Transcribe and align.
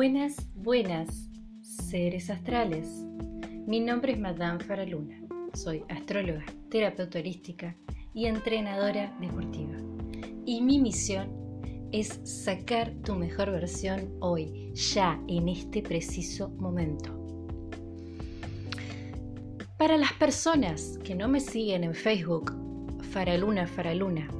Buenas, 0.00 0.48
buenas, 0.54 1.28
seres 1.60 2.30
astrales. 2.30 2.88
Mi 3.66 3.80
nombre 3.80 4.12
es 4.12 4.18
Madame 4.18 4.58
Faraluna. 4.64 5.20
Soy 5.52 5.84
astróloga, 5.90 6.42
terapeuta 6.70 7.18
holística 7.18 7.76
y 8.14 8.24
entrenadora 8.24 9.14
deportiva. 9.20 9.76
Y 10.46 10.62
mi 10.62 10.78
misión 10.78 11.28
es 11.92 12.18
sacar 12.24 12.94
tu 13.04 13.14
mejor 13.14 13.50
versión 13.50 14.14
hoy, 14.20 14.72
ya 14.72 15.22
en 15.28 15.50
este 15.50 15.82
preciso 15.82 16.48
momento. 16.48 17.14
Para 19.76 19.98
las 19.98 20.14
personas 20.14 20.98
que 21.04 21.14
no 21.14 21.28
me 21.28 21.40
siguen 21.40 21.84
en 21.84 21.94
Facebook, 21.94 22.54
Faraluna 23.12 23.66
Faraluna, 23.66 24.30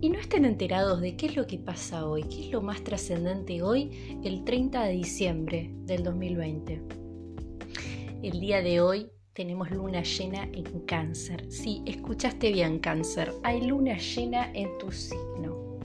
y 0.00 0.10
no 0.10 0.18
estén 0.18 0.44
enterados 0.44 1.00
de 1.00 1.16
qué 1.16 1.26
es 1.26 1.36
lo 1.36 1.46
que 1.46 1.58
pasa 1.58 2.06
hoy, 2.06 2.22
qué 2.24 2.46
es 2.46 2.52
lo 2.52 2.62
más 2.62 2.82
trascendente 2.84 3.62
hoy, 3.62 4.20
el 4.22 4.44
30 4.44 4.84
de 4.84 4.92
diciembre 4.92 5.70
del 5.84 6.04
2020. 6.04 6.80
El 8.22 8.40
día 8.40 8.62
de 8.62 8.80
hoy 8.80 9.10
tenemos 9.32 9.70
luna 9.70 10.02
llena 10.02 10.44
en 10.52 10.80
cáncer. 10.86 11.50
Sí, 11.50 11.82
escuchaste 11.86 12.52
bien 12.52 12.78
cáncer, 12.78 13.32
hay 13.42 13.60
luna 13.60 13.96
llena 13.98 14.52
en 14.52 14.76
tu 14.78 14.90
signo. 14.92 15.78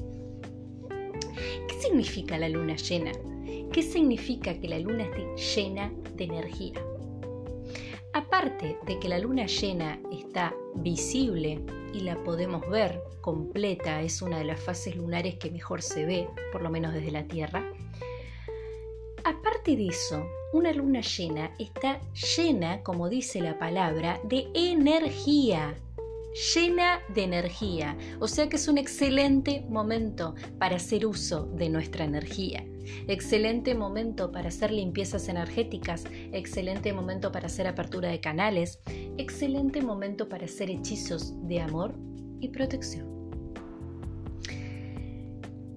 ¿Qué 1.68 1.76
significa 1.82 2.38
la 2.38 2.50
luna 2.50 2.76
llena? 2.76 3.12
¿Qué 3.72 3.82
significa 3.82 4.60
que 4.60 4.68
la 4.68 4.80
luna 4.80 5.04
esté 5.04 5.62
llena 5.62 5.92
de 6.16 6.24
energía? 6.26 6.93
Aparte 8.44 8.78
de 8.86 9.00
que 9.00 9.08
la 9.08 9.20
luna 9.20 9.46
llena 9.46 10.02
está 10.12 10.54
visible 10.76 11.62
y 11.94 12.02
la 12.02 12.22
podemos 12.26 12.70
ver 12.70 13.02
completa, 13.22 14.02
es 14.02 14.22
una 14.22 14.38
de 14.38 14.44
las 14.44 14.60
fases 14.60 14.98
lunares 14.98 15.36
que 15.36 15.50
mejor 15.50 15.82
se 15.82 16.06
ve, 16.06 16.28
por 16.52 16.62
lo 16.62 16.70
menos 16.70 16.94
desde 16.94 17.12
la 17.12 17.24
Tierra. 17.24 17.64
Aparte 19.24 19.78
de 19.78 19.88
eso, 19.88 20.28
una 20.52 20.74
luna 20.74 21.00
llena 21.00 21.54
está 21.58 22.02
llena, 22.36 22.84
como 22.84 23.08
dice 23.08 23.40
la 23.40 23.58
palabra, 23.58 24.20
de 24.26 24.50
energía 24.54 25.74
llena 26.34 27.00
de 27.14 27.24
energía, 27.24 27.98
o 28.20 28.28
sea 28.28 28.50
que 28.50 28.56
es 28.56 28.68
un 28.68 28.78
excelente 28.78 29.66
momento 29.70 30.36
para 30.60 30.78
hacer 30.78 31.06
uso 31.06 31.46
de 31.46 31.70
nuestra 31.70 32.06
energía. 32.06 32.66
Excelente 33.08 33.76
momento 33.76 34.32
para 34.32 34.50
hacer 34.50 34.72
limpiezas 34.72 35.30
energéticas, 35.30 36.06
excelente 36.32 36.92
momento 36.92 37.32
para 37.32 37.48
hacer 37.48 37.68
apertura 37.68 38.10
de 38.10 38.20
canales, 38.20 38.80
excelente 39.18 39.82
momento 39.82 40.28
para 40.28 40.46
hacer 40.46 40.70
hechizos 40.70 41.34
de 41.48 41.62
amor 41.62 41.96
y 42.40 42.50
protección. 42.50 43.14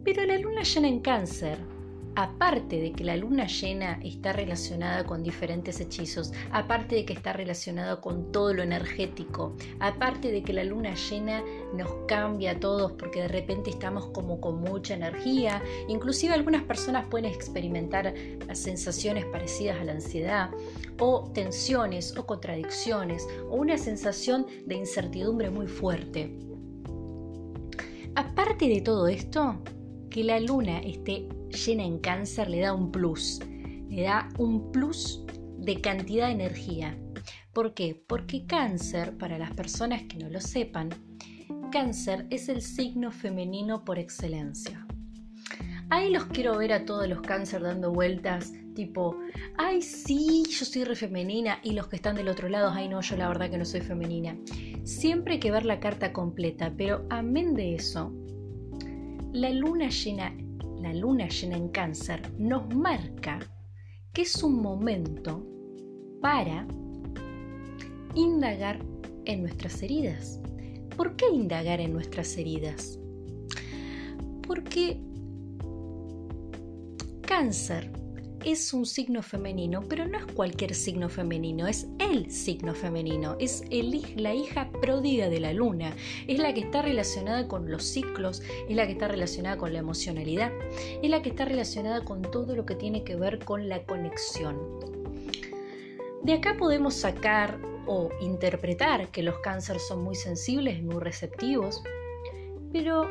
Pero 0.05 0.25
la 0.25 0.39
luna 0.39 0.63
llena 0.63 0.89
en 0.89 1.01
cáncer 1.01 1.76
aparte 2.17 2.81
de 2.81 2.92
que 2.92 3.05
la 3.05 3.17
luna 3.17 3.47
llena 3.47 4.00
está 4.03 4.33
relacionada 4.33 5.05
con 5.05 5.22
diferentes 5.22 5.81
hechizos, 5.81 6.33
aparte 6.50 6.97
de 6.97 7.05
que 7.05 7.12
está 7.12 7.34
relacionada 7.34 8.00
con 8.00 8.33
todo 8.33 8.55
lo 8.55 8.62
energético, 8.62 9.55
aparte 9.81 10.33
de 10.33 10.42
que 10.42 10.55
la 10.55 10.64
luna 10.64 10.95
llena 10.95 11.45
nos 11.75 11.91
cambia 12.08 12.53
a 12.53 12.61
todos 12.61 12.92
porque 12.92 13.20
de 13.20 13.28
repente 13.28 13.70
estamos 13.70 14.06
como 14.06 14.41
con 14.41 14.62
mucha 14.62 14.95
energía, 14.95 15.62
inclusive 15.89 16.33
algunas 16.34 16.62
personas 16.62 17.06
pueden 17.06 17.31
experimentar 17.31 18.14
sensaciones 18.55 19.27
parecidas 19.27 19.78
a 19.78 19.84
la 19.84 19.92
ansiedad 19.92 20.51
o 20.98 21.30
tensiones 21.34 22.17
o 22.17 22.25
contradicciones 22.25 23.28
o 23.51 23.56
una 23.56 23.77
sensación 23.77 24.47
de 24.64 24.77
incertidumbre 24.77 25.51
muy 25.51 25.67
fuerte. 25.67 26.34
Aparte 28.14 28.67
de 28.67 28.80
todo 28.80 29.06
esto, 29.08 29.58
que 30.08 30.25
la 30.25 30.41
luna 30.41 30.78
esté 30.78 31.28
llena 31.50 31.84
en 31.84 31.98
cáncer 31.98 32.48
le 32.48 32.61
da 32.61 32.72
un 32.72 32.91
plus, 32.91 33.41
le 33.89 34.02
da 34.02 34.28
un 34.39 34.70
plus 34.72 35.24
de 35.58 35.80
cantidad 35.80 36.27
de 36.27 36.33
energía. 36.33 36.98
¿Por 37.52 37.74
qué? 37.74 38.01
Porque 38.07 38.46
cáncer, 38.46 39.17
para 39.17 39.39
las 39.39 39.52
personas 39.55 40.02
que 40.02 40.18
no 40.18 40.29
lo 40.29 40.40
sepan, 40.40 40.90
cáncer 41.73 42.27
es 42.30 42.48
el 42.48 42.62
signo 42.62 43.11
femenino 43.11 43.85
por 43.85 43.98
excelencia. 43.98 44.86
Ahí 45.89 46.11
los 46.11 46.24
quiero 46.27 46.58
ver 46.58 46.73
a 46.73 46.85
todos 46.85 47.08
los 47.08 47.20
cáncer 47.20 47.62
dando 47.62 47.92
vueltas, 47.92 48.52
tipo, 48.74 49.17
ay 49.56 49.83
sí, 49.83 50.42
yo 50.51 50.64
soy 50.64 50.85
re 50.85 50.96
femenina, 50.96 51.61
y 51.62 51.73
los 51.73 51.86
que 51.86 51.96
están 51.96 52.17
del 52.17 52.29
otro 52.29 52.48
lado, 52.48 52.70
ay 52.73 52.89
no, 52.89 53.01
yo 53.01 53.17
la 53.17 53.29
verdad 53.29 53.51
que 53.51 53.58
no 53.58 53.64
soy 53.64 53.80
femenina. 53.80 54.36
Siempre 54.85 55.35
hay 55.35 55.40
que 55.40 55.51
ver 55.51 55.64
la 55.64 55.80
carta 55.80 56.12
completa, 56.12 56.73
pero 56.77 57.06
amén 57.08 57.55
de 57.55 57.77
eso, 57.77 58.12
la 59.33 59.51
luna 59.51 59.89
llena 59.89 60.36
luna 60.95 61.29
llena 61.29 61.57
en 61.57 61.69
cáncer 61.69 62.23
nos 62.39 62.74
marca 62.74 63.39
que 64.13 64.23
es 64.23 64.42
un 64.42 64.63
momento 64.63 65.47
para 66.20 66.67
indagar 68.14 68.79
en 69.24 69.42
nuestras 69.42 69.83
heridas. 69.83 70.41
¿Por 70.97 71.17
qué 71.17 71.27
indagar 71.33 71.80
en 71.80 71.92
nuestras 71.92 72.36
heridas? 72.36 72.98
Porque 74.47 75.01
cáncer 77.23 77.91
es 78.46 78.73
un 78.73 78.86
signo 78.86 79.23
femenino, 79.23 79.83
pero 79.89 80.07
no 80.07 80.17
es 80.18 80.24
cualquier 80.24 80.73
signo 80.77 81.08
femenino, 81.08 81.67
es 81.67 81.89
el 81.98 82.30
signo 82.30 82.74
femenino, 82.74 83.36
es 83.40 83.64
la 84.14 84.34
hija 84.34 84.70
pródiga 84.80 85.29
de 85.29 85.40
la 85.40 85.52
luna, 85.52 85.96
es 86.29 86.39
la 86.39 86.55
que 86.55 86.61
está 86.61 86.80
relacionada 86.80 87.48
con 87.48 87.68
los 87.68 87.83
ciclos, 87.83 88.45
es 88.68 88.77
la 88.77 88.86
que 88.86 88.92
está 88.92 89.08
relacionada 89.08 89.56
con 89.56 89.73
la 89.73 89.80
emocionalidad, 89.80 90.52
es 91.02 91.11
la 91.11 91.23
que 91.23 91.30
está 91.30 91.45
relacionada 91.45 92.05
con 92.05 92.23
todo 92.23 92.55
lo 92.55 92.64
que 92.64 92.77
tiene 92.77 93.02
que 93.02 93.17
ver 93.17 93.40
con 93.40 93.68
la 93.68 93.83
conexión. 93.83 94.56
De 96.23 96.35
acá 96.35 96.56
podemos 96.56 96.95
sacar 96.95 97.58
o 97.89 98.11
interpretar 98.20 99.08
que 99.08 99.24
los 99.24 99.40
cánceres 99.40 99.89
son 99.89 100.05
muy 100.05 100.14
sensibles, 100.14 100.85
muy 100.85 101.01
receptivos, 101.01 101.83
pero 102.73 103.11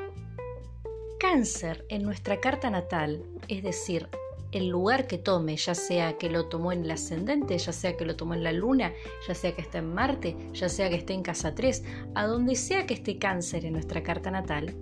cáncer 1.20 1.86
en 1.90 2.04
nuestra 2.04 2.40
carta 2.40 2.70
natal, 2.70 3.22
es 3.50 3.64
decir, 3.64 4.08
el 4.56 4.70
lugar 4.70 5.06
que 5.06 5.18
tome, 5.18 5.58
ya 5.58 5.76
sea 5.76 6.18
que 6.18 6.30
lo 6.30 6.48
tomó 6.48 6.72
en 6.72 6.84
el 6.86 6.92
ascendente, 6.92 7.58
ya 7.58 7.74
sea 7.74 7.98
que 7.98 8.06
lo 8.06 8.16
tomó 8.16 8.34
en 8.34 8.44
la 8.44 8.54
luna, 8.54 8.94
ya 9.28 9.36
sea 9.36 9.54
que 9.54 9.62
esté 9.62 9.80
en 9.80 9.94
Marte, 9.94 10.38
ya 10.54 10.70
sea 10.70 10.90
que 10.90 10.96
esté 10.96 11.14
en 11.14 11.24
casa 11.24 11.54
3, 11.54 11.84
a 12.16 12.26
donde 12.26 12.56
sea 12.56 12.86
que 12.86 12.94
esté 12.94 13.18
cáncer 13.18 13.66
en 13.66 13.74
nuestra 13.74 14.02
carta 14.02 14.32
natal, 14.32 14.74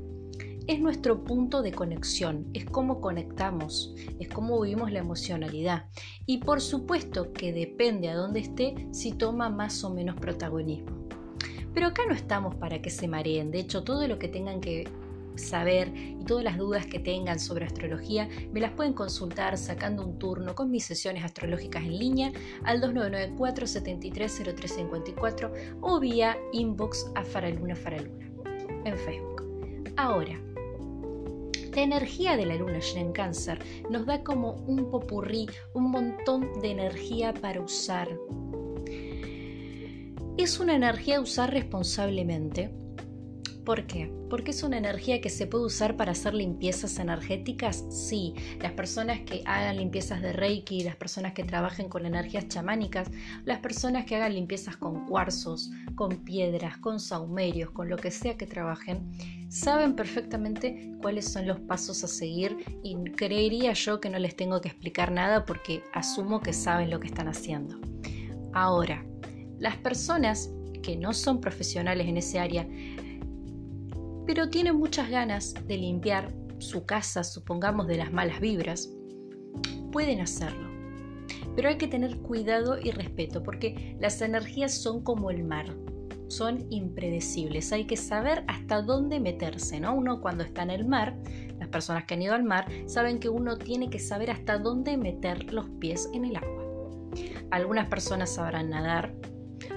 es 0.68 0.80
nuestro 0.80 1.24
punto 1.24 1.62
de 1.62 1.72
conexión, 1.72 2.48
es 2.54 2.66
cómo 2.66 3.02
conectamos, 3.02 3.96
es 4.20 4.30
cómo 4.30 4.62
vivimos 4.62 4.92
la 4.92 5.00
emocionalidad. 5.00 5.88
Y 6.26 6.38
por 6.38 6.62
supuesto 6.62 7.34
que 7.34 7.52
depende 7.52 8.10
a 8.10 8.16
dónde 8.16 8.42
esté 8.42 8.88
si 8.92 9.12
toma 9.12 9.50
más 9.50 9.84
o 9.84 9.94
menos 9.94 10.16
protagonismo. 10.16 11.10
Pero 11.74 11.88
acá 11.88 12.04
no 12.08 12.14
estamos 12.14 12.56
para 12.56 12.82
que 12.82 12.92
se 12.92 13.08
mareen, 13.08 13.50
de 13.50 13.60
hecho 13.60 13.84
todo 13.84 14.08
lo 14.08 14.20
que 14.20 14.28
tengan 14.28 14.62
que 14.62 14.88
saber 15.36 15.92
y 15.96 16.24
todas 16.26 16.44
las 16.44 16.58
dudas 16.58 16.86
que 16.86 17.00
tengan 17.00 17.40
sobre 17.40 17.66
astrología 17.66 18.28
me 18.52 18.60
las 18.60 18.72
pueden 18.72 18.94
consultar 18.94 19.58
sacando 19.58 20.06
un 20.06 20.20
turno 20.20 20.56
con 20.56 20.70
mis 20.72 20.86
sesiones 20.86 21.24
astrológicas 21.24 21.84
en 21.84 21.98
línea 21.98 22.32
al 22.64 22.82
2994 22.82 23.68
730354 23.68 25.54
o 25.82 26.00
vía 26.00 26.38
inbox 26.52 27.08
a 27.16 27.24
Faraluna 27.24 27.76
Faraluna 27.76 28.30
en 28.86 28.98
Facebook. 28.98 29.44
Ahora, 29.96 30.40
la 31.76 31.82
energía 31.82 32.38
de 32.38 32.46
la 32.46 32.56
luna 32.56 32.80
en 32.96 33.12
cáncer 33.12 33.60
nos 33.90 34.06
da 34.06 34.24
como 34.24 34.54
un 34.68 34.92
popurrí, 34.92 35.48
un 35.74 35.90
montón 35.90 36.48
de 36.62 36.72
energía 36.72 37.34
para 37.34 37.62
usar. 37.62 38.10
Es 40.38 40.60
una 40.60 40.76
energía 40.76 41.18
a 41.18 41.22
usar 41.22 41.52
responsablemente 41.52 42.72
¿Por 43.66 43.88
qué? 43.88 44.12
Porque 44.30 44.52
es 44.52 44.62
una 44.64 44.78
energía 44.78 45.22
que 45.22 45.30
se 45.30 45.48
puede 45.48 45.66
usar 45.66 45.96
para 45.96 46.12
hacer 46.12 46.34
limpiezas 46.34 47.00
energéticas. 47.00 47.86
Sí, 47.90 48.34
las 48.62 48.74
personas 48.74 49.22
que 49.22 49.42
hagan 49.46 49.78
limpiezas 49.78 50.22
de 50.22 50.34
Reiki, 50.34 50.84
las 50.84 50.98
personas 50.98 51.32
que 51.32 51.46
trabajen 51.46 51.88
con 51.88 52.06
energías 52.06 52.50
chamánicas, 52.50 53.10
las 53.46 53.60
personas 53.60 54.06
que 54.06 54.18
hagan 54.18 54.34
limpiezas 54.34 54.76
con 54.76 55.06
cuarzos, 55.08 55.72
con 55.96 56.26
piedras, 56.26 56.78
con 56.78 57.00
saumerios, 57.00 57.72
con 57.72 57.88
lo 57.88 57.96
que 57.96 58.12
sea 58.12 58.36
que 58.36 58.46
trabajen, 58.46 59.10
saben 59.48 59.96
perfectamente 59.96 60.92
cuáles 61.02 61.32
son 61.32 61.48
los 61.48 61.62
pasos 61.62 62.04
a 62.04 62.08
seguir 62.08 62.58
y 62.84 62.96
creería 63.12 63.72
yo 63.72 64.02
que 64.02 64.10
no 64.10 64.20
les 64.20 64.36
tengo 64.36 64.60
que 64.60 64.70
explicar 64.70 65.10
nada 65.10 65.46
porque 65.46 65.84
asumo 65.94 66.42
que 66.42 66.52
saben 66.52 66.90
lo 66.90 67.00
que 67.00 67.08
están 67.08 67.30
haciendo. 67.30 67.80
Ahora, 68.52 69.06
las 69.58 69.78
personas 69.78 70.52
que 70.82 70.98
no 70.98 71.14
son 71.14 71.40
profesionales 71.40 72.08
en 72.08 72.18
ese 72.18 72.40
área 72.40 72.68
pero 74.26 74.50
tiene 74.50 74.72
muchas 74.74 75.10
ganas 75.10 75.54
de 75.68 75.78
limpiar 75.78 76.34
su 76.60 76.86
casa, 76.86 77.24
supongamos, 77.24 77.88
de 77.88 77.98
las 77.98 78.12
malas 78.14 78.40
vibras, 78.40 78.90
pueden 79.92 80.22
hacerlo. 80.22 80.70
Pero 81.56 81.70
hay 81.70 81.78
que 81.78 81.88
tener 81.88 82.18
cuidado 82.18 82.80
y 82.80 82.92
respeto 82.92 83.44
porque 83.44 83.96
las 84.00 84.22
energías 84.22 84.74
son 84.74 85.04
como 85.04 85.30
el 85.30 85.44
mar. 85.44 85.66
son 86.30 86.66
impredecibles. 86.72 87.72
Hay 87.72 87.86
que 87.86 87.96
saber 87.98 88.44
hasta 88.48 88.82
dónde 88.82 89.20
meterse, 89.20 89.80
¿no? 89.80 89.94
Uno 89.94 90.20
cuando 90.20 90.44
está 90.44 90.64
en 90.64 90.72
el 90.72 90.86
mar, 90.86 91.16
las 91.60 91.68
personas 91.70 92.06
que 92.06 92.16
han 92.16 92.24
ido 92.24 92.34
al 92.34 92.44
mar 92.44 92.66
saben 92.88 93.20
que 93.20 93.30
uno 93.30 93.58
tiene 93.58 93.90
que 93.92 94.00
saber 94.00 94.32
hasta 94.32 94.58
dónde 94.58 94.98
meter 94.98 95.54
los 95.54 95.70
pies 95.80 96.10
en 96.14 96.26
el 96.26 96.38
agua. 96.38 96.64
Algunas 97.52 97.88
personas 97.88 98.34
sabrán 98.34 98.72
nadar, 98.72 99.14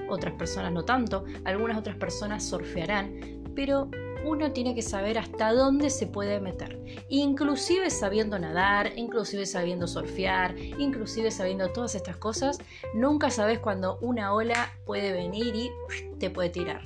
otras 0.09 0.33
personas 0.33 0.73
no 0.73 0.83
tanto, 0.83 1.25
algunas 1.45 1.77
otras 1.77 1.97
personas 1.97 2.43
surfearán, 2.43 3.13
pero 3.55 3.91
uno 4.23 4.51
tiene 4.51 4.75
que 4.75 4.81
saber 4.81 5.17
hasta 5.17 5.53
dónde 5.53 5.89
se 5.89 6.07
puede 6.07 6.39
meter. 6.39 6.79
Inclusive 7.09 7.89
sabiendo 7.89 8.37
nadar, 8.39 8.91
inclusive 8.95 9.45
sabiendo 9.45 9.87
surfear, 9.87 10.57
inclusive 10.57 11.31
sabiendo 11.31 11.71
todas 11.71 11.95
estas 11.95 12.17
cosas, 12.17 12.59
nunca 12.93 13.29
sabes 13.29 13.59
cuando 13.59 13.97
una 14.01 14.33
ola 14.33 14.71
puede 14.85 15.11
venir 15.11 15.55
y 15.55 15.71
te 16.19 16.29
puede 16.29 16.49
tirar. 16.49 16.81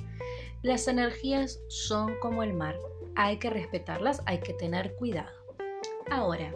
Las 0.62 0.86
energías 0.88 1.60
son 1.68 2.14
como 2.20 2.42
el 2.42 2.54
mar, 2.54 2.76
hay 3.16 3.38
que 3.38 3.50
respetarlas, 3.50 4.22
hay 4.26 4.38
que 4.38 4.54
tener 4.54 4.94
cuidado. 4.94 5.32
Ahora, 6.10 6.52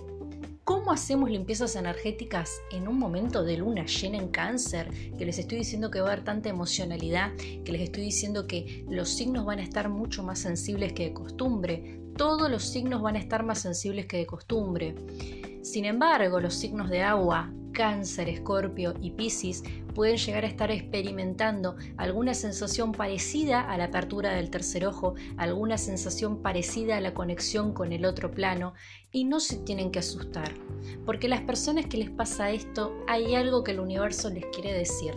¿Cómo 0.67 0.91
hacemos 0.91 1.31
limpiezas 1.31 1.77
energéticas 1.77 2.61
en 2.73 2.89
un 2.89 2.99
momento 2.99 3.45
de 3.45 3.57
luna 3.57 3.87
llena 3.87 4.19
en 4.19 4.27
cáncer? 4.27 4.91
Que 5.17 5.25
les 5.25 5.39
estoy 5.39 5.59
diciendo 5.59 5.93
que 5.93 6.01
va 6.01 6.09
a 6.09 6.13
haber 6.15 6.25
tanta 6.25 6.49
emocionalidad, 6.49 7.33
que 7.37 7.71
les 7.71 7.83
estoy 7.83 8.03
diciendo 8.03 8.49
que 8.49 8.85
los 8.91 9.09
signos 9.11 9.45
van 9.45 9.61
a 9.61 9.63
estar 9.63 9.89
mucho 9.89 10.25
más 10.25 10.41
sensibles 10.41 10.93
que 10.93 11.05
de 11.05 11.13
costumbre. 11.13 12.01
Todos 12.17 12.51
los 12.51 12.65
signos 12.65 13.01
van 13.01 13.15
a 13.15 13.21
estar 13.21 13.45
más 13.45 13.61
sensibles 13.61 14.07
que 14.07 14.17
de 14.17 14.27
costumbre. 14.27 14.97
Sin 15.63 15.85
embargo, 15.85 16.41
los 16.41 16.55
signos 16.55 16.91
de 16.91 17.01
agua, 17.01 17.49
Cáncer, 17.77 18.31
Escorpio 18.31 18.95
y 19.03 19.11
Piscis 19.11 19.63
pueden 19.95 20.17
llegar 20.17 20.45
a 20.45 20.49
estar 20.49 20.71
experimentando 20.71 21.77
alguna 21.99 22.33
sensación 22.33 22.93
parecida 22.93 23.61
a 23.61 23.77
la 23.77 23.85
apertura 23.85 24.33
del 24.33 24.49
tercer 24.49 24.87
ojo, 24.87 25.15
alguna 25.37 25.77
sensación 25.77 26.41
parecida 26.41 26.97
a 26.97 27.03
la 27.03 27.13
conexión 27.13 27.75
con 27.75 27.93
el 27.93 28.07
otro 28.07 28.31
plano 28.31 28.73
y 29.13 29.25
no 29.25 29.41
se 29.41 29.59
tienen 29.59 29.91
que 29.91 29.99
asustar, 29.99 30.55
porque 31.05 31.29
las 31.29 31.43
personas 31.43 31.85
que 31.85 31.99
les 31.99 32.11
pasa 32.11 32.51
esto 32.51 32.97
hay 33.07 33.35
algo 33.35 33.63
que 33.63 33.73
el 33.73 33.81
universo 33.81 34.31
les 34.31 34.47
quiere 34.47 34.73
decir. 34.73 35.15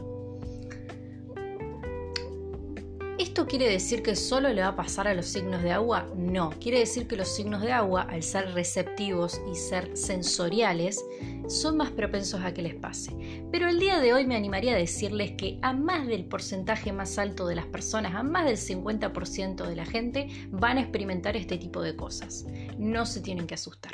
¿Esto 3.29 3.45
quiere 3.45 3.69
decir 3.69 4.01
que 4.01 4.15
solo 4.15 4.49
le 4.49 4.63
va 4.63 4.69
a 4.69 4.75
pasar 4.75 5.07
a 5.07 5.13
los 5.13 5.27
signos 5.27 5.61
de 5.61 5.71
agua? 5.71 6.07
No, 6.15 6.49
quiere 6.59 6.79
decir 6.79 7.07
que 7.07 7.15
los 7.15 7.27
signos 7.27 7.61
de 7.61 7.71
agua, 7.71 8.01
al 8.09 8.23
ser 8.23 8.55
receptivos 8.55 9.39
y 9.49 9.55
ser 9.55 9.95
sensoriales, 9.95 11.05
son 11.47 11.77
más 11.77 11.91
propensos 11.91 12.41
a 12.41 12.55
que 12.55 12.63
les 12.63 12.73
pase. 12.73 13.45
Pero 13.51 13.69
el 13.69 13.79
día 13.79 13.99
de 13.99 14.15
hoy 14.15 14.25
me 14.25 14.35
animaría 14.35 14.73
a 14.73 14.77
decirles 14.77 15.33
que 15.37 15.59
a 15.61 15.73
más 15.73 16.07
del 16.07 16.25
porcentaje 16.25 16.91
más 16.91 17.19
alto 17.19 17.45
de 17.45 17.53
las 17.53 17.67
personas, 17.67 18.15
a 18.15 18.23
más 18.23 18.45
del 18.45 18.57
50% 18.57 19.67
de 19.67 19.75
la 19.75 19.85
gente, 19.85 20.27
van 20.49 20.79
a 20.79 20.81
experimentar 20.81 21.37
este 21.37 21.59
tipo 21.59 21.83
de 21.83 21.95
cosas. 21.95 22.47
No 22.79 23.05
se 23.05 23.21
tienen 23.21 23.45
que 23.45 23.53
asustar. 23.53 23.93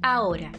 Ahora, 0.00 0.50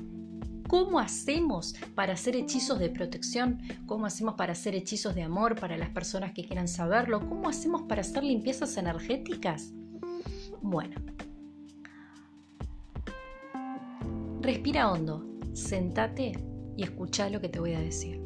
¿Cómo 0.67 0.99
hacemos 0.99 1.75
para 1.95 2.13
hacer 2.13 2.35
hechizos 2.35 2.77
de 2.79 2.89
protección? 2.89 3.61
¿Cómo 3.85 4.05
hacemos 4.05 4.35
para 4.35 4.51
hacer 4.51 4.75
hechizos 4.75 5.15
de 5.15 5.23
amor 5.23 5.57
para 5.59 5.77
las 5.77 5.89
personas 5.89 6.33
que 6.33 6.45
quieran 6.45 6.67
saberlo? 6.67 7.19
¿Cómo 7.27 7.47
hacemos 7.47 7.83
para 7.83 8.01
hacer 8.01 8.23
limpiezas 8.23 8.75
energéticas? 8.75 9.71
Bueno, 10.61 10.95
respira 14.41 14.91
hondo, 14.91 15.25
sentate 15.53 16.33
y 16.75 16.83
escucha 16.83 17.29
lo 17.29 17.39
que 17.39 17.47
te 17.47 17.59
voy 17.59 17.73
a 17.73 17.79
decir. 17.79 18.21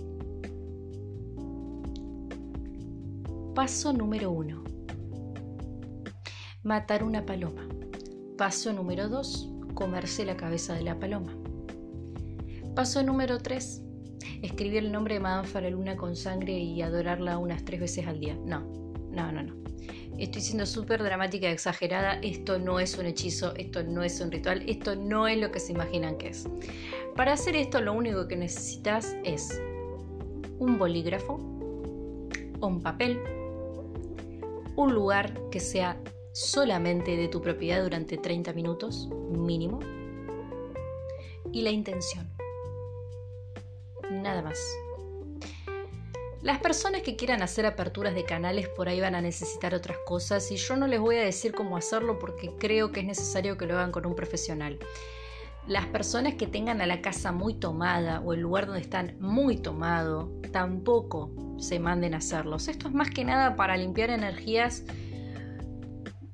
Paso 3.53 3.93
número 3.93 4.31
uno. 4.31 4.63
Matar 6.63 7.03
una 7.03 7.23
paloma. 7.25 7.67
Paso 8.37 8.73
número 8.73 9.09
dos. 9.09 9.49
Comerse 9.75 10.25
la 10.25 10.37
cabeza 10.37 10.73
de 10.73 10.83
la 10.83 10.99
paloma. 10.99 11.40
Paso 12.75 13.03
número 13.03 13.37
3. 13.37 13.81
Escribir 14.43 14.85
el 14.85 14.93
nombre 14.93 15.15
de 15.15 15.19
Madame 15.19 15.71
Luna 15.71 15.97
con 15.97 16.15
sangre 16.15 16.53
y 16.53 16.81
adorarla 16.81 17.37
unas 17.37 17.65
tres 17.65 17.81
veces 17.81 18.07
al 18.07 18.21
día. 18.21 18.37
No, 18.45 18.61
no, 19.11 19.29
no, 19.29 19.43
no. 19.43 19.55
Estoy 20.17 20.41
siendo 20.41 20.65
súper 20.65 21.03
dramática 21.03 21.49
y 21.49 21.51
exagerada. 21.51 22.13
Esto 22.21 22.59
no 22.59 22.79
es 22.79 22.97
un 22.97 23.07
hechizo, 23.07 23.53
esto 23.55 23.83
no 23.83 24.03
es 24.03 24.21
un 24.21 24.31
ritual, 24.31 24.63
esto 24.69 24.95
no 24.95 25.27
es 25.27 25.37
lo 25.37 25.51
que 25.51 25.59
se 25.59 25.73
imaginan 25.73 26.17
que 26.17 26.29
es. 26.29 26.47
Para 27.17 27.33
hacer 27.33 27.57
esto 27.57 27.81
lo 27.81 27.91
único 27.91 28.29
que 28.29 28.37
necesitas 28.37 29.17
es 29.25 29.61
un 30.57 30.79
bolígrafo, 30.79 31.35
un 32.61 32.79
papel, 32.81 33.19
un 34.77 34.93
lugar 34.93 35.33
que 35.49 35.59
sea 35.59 36.01
solamente 36.31 37.17
de 37.17 37.27
tu 37.27 37.41
propiedad 37.41 37.83
durante 37.83 38.17
30 38.17 38.53
minutos 38.53 39.09
mínimo 39.29 39.79
y 41.51 41.63
la 41.63 41.71
intención 41.71 42.30
nada 44.11 44.41
más. 44.41 44.59
Las 46.41 46.59
personas 46.59 47.03
que 47.03 47.15
quieran 47.15 47.43
hacer 47.43 47.67
aperturas 47.67 48.15
de 48.15 48.25
canales 48.25 48.67
por 48.67 48.89
ahí 48.89 48.99
van 48.99 49.13
a 49.13 49.21
necesitar 49.21 49.75
otras 49.75 49.97
cosas 50.05 50.51
y 50.51 50.55
yo 50.55 50.75
no 50.75 50.87
les 50.87 50.99
voy 50.99 51.17
a 51.17 51.23
decir 51.23 51.53
cómo 51.53 51.77
hacerlo 51.77 52.17
porque 52.17 52.51
creo 52.57 52.91
que 52.91 53.01
es 53.01 53.05
necesario 53.05 53.57
que 53.57 53.67
lo 53.67 53.75
hagan 53.75 53.91
con 53.91 54.07
un 54.07 54.15
profesional. 54.15 54.79
Las 55.67 55.85
personas 55.85 56.33
que 56.33 56.47
tengan 56.47 56.81
a 56.81 56.87
la 56.87 57.01
casa 57.01 57.31
muy 57.31 57.53
tomada 57.53 58.21
o 58.21 58.33
el 58.33 58.41
lugar 58.41 58.65
donde 58.65 58.81
están 58.81 59.15
muy 59.19 59.57
tomado, 59.57 60.31
tampoco 60.51 61.31
se 61.59 61.79
manden 61.79 62.15
a 62.15 62.17
hacerlos. 62.17 62.67
Esto 62.67 62.87
es 62.87 62.93
más 62.95 63.11
que 63.11 63.23
nada 63.23 63.55
para 63.55 63.77
limpiar 63.77 64.09
energías 64.09 64.83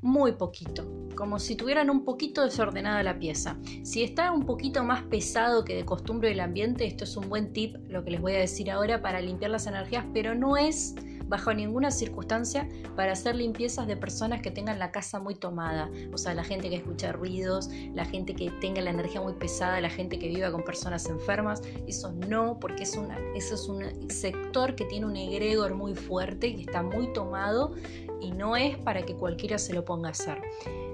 muy 0.02 0.32
poquito 0.32 1.06
como 1.18 1.40
si 1.40 1.56
tuvieran 1.56 1.90
un 1.90 2.06
poquito 2.06 2.44
desordenada 2.46 3.04
la 3.04 3.19
pieza. 3.19 3.58
Si 3.84 4.04
está 4.04 4.31
un 4.31 4.46
poquito 4.46 4.84
más 4.84 5.04
pesado 5.04 5.66
que 5.66 5.75
de 5.75 5.84
costumbre 5.84 6.30
del 6.30 6.40
ambiente, 6.40 6.86
esto 6.86 7.04
es 7.04 7.18
un 7.18 7.28
buen 7.28 7.52
tip, 7.52 7.75
lo 7.90 8.06
que 8.06 8.12
les 8.12 8.22
voy 8.22 8.36
a 8.36 8.40
decir 8.40 8.72
ahora, 8.72 9.02
para 9.02 9.19
limpiar 9.19 9.52
las 9.52 9.68
energías, 9.68 10.06
pero 10.14 10.36
no 10.36 10.56
es 10.56 10.96
bajo 11.28 11.54
ninguna 11.54 11.92
circunstancia 11.92 12.69
para 12.96 13.12
hacer 13.12 13.36
limpiezas 13.36 13.88
de 13.88 13.98
personas 13.98 14.42
que 14.42 14.52
tengan 14.52 14.80
la 14.80 14.92
casa 14.92 15.19
muy 15.19 15.36
tomada, 15.36 15.90
o 16.14 16.18
sea, 16.18 16.34
la 16.34 16.44
gente 16.44 16.69
que 16.69 16.78
escucha 16.78 17.12
ruidos, 17.12 17.69
la 17.94 18.06
gente 18.06 18.34
que 18.34 18.50
tenga 18.62 18.81
la 18.81 18.92
energía 18.92 19.22
muy 19.22 19.34
pesada, 19.34 19.81
la 19.81 19.90
gente 19.90 20.19
que 20.19 20.30
viva 20.30 20.52
con 20.52 20.64
personas 20.64 21.08
enfermas, 21.08 21.62
eso 21.86 22.14
no, 22.14 22.60
porque 22.60 22.84
es 22.84 22.98
eso 23.36 23.56
es 23.56 23.68
un 23.68 24.10
sector 24.10 24.75
que 24.75 24.86
tiene 24.86 25.06
un 25.06 25.16
egregor 25.16 25.75
muy 25.75 25.96
fuerte, 25.96 26.56
que 26.56 26.62
está 26.62 26.81
muy 26.81 27.12
tomado 27.12 27.74
y 28.22 28.31
no 28.31 28.56
es 28.56 28.78
para 28.78 29.04
que 29.04 29.16
cualquiera 29.16 29.58
se 29.58 29.74
lo 29.74 29.84
ponga 29.84 30.10
a 30.10 30.12
hacer. 30.12 30.42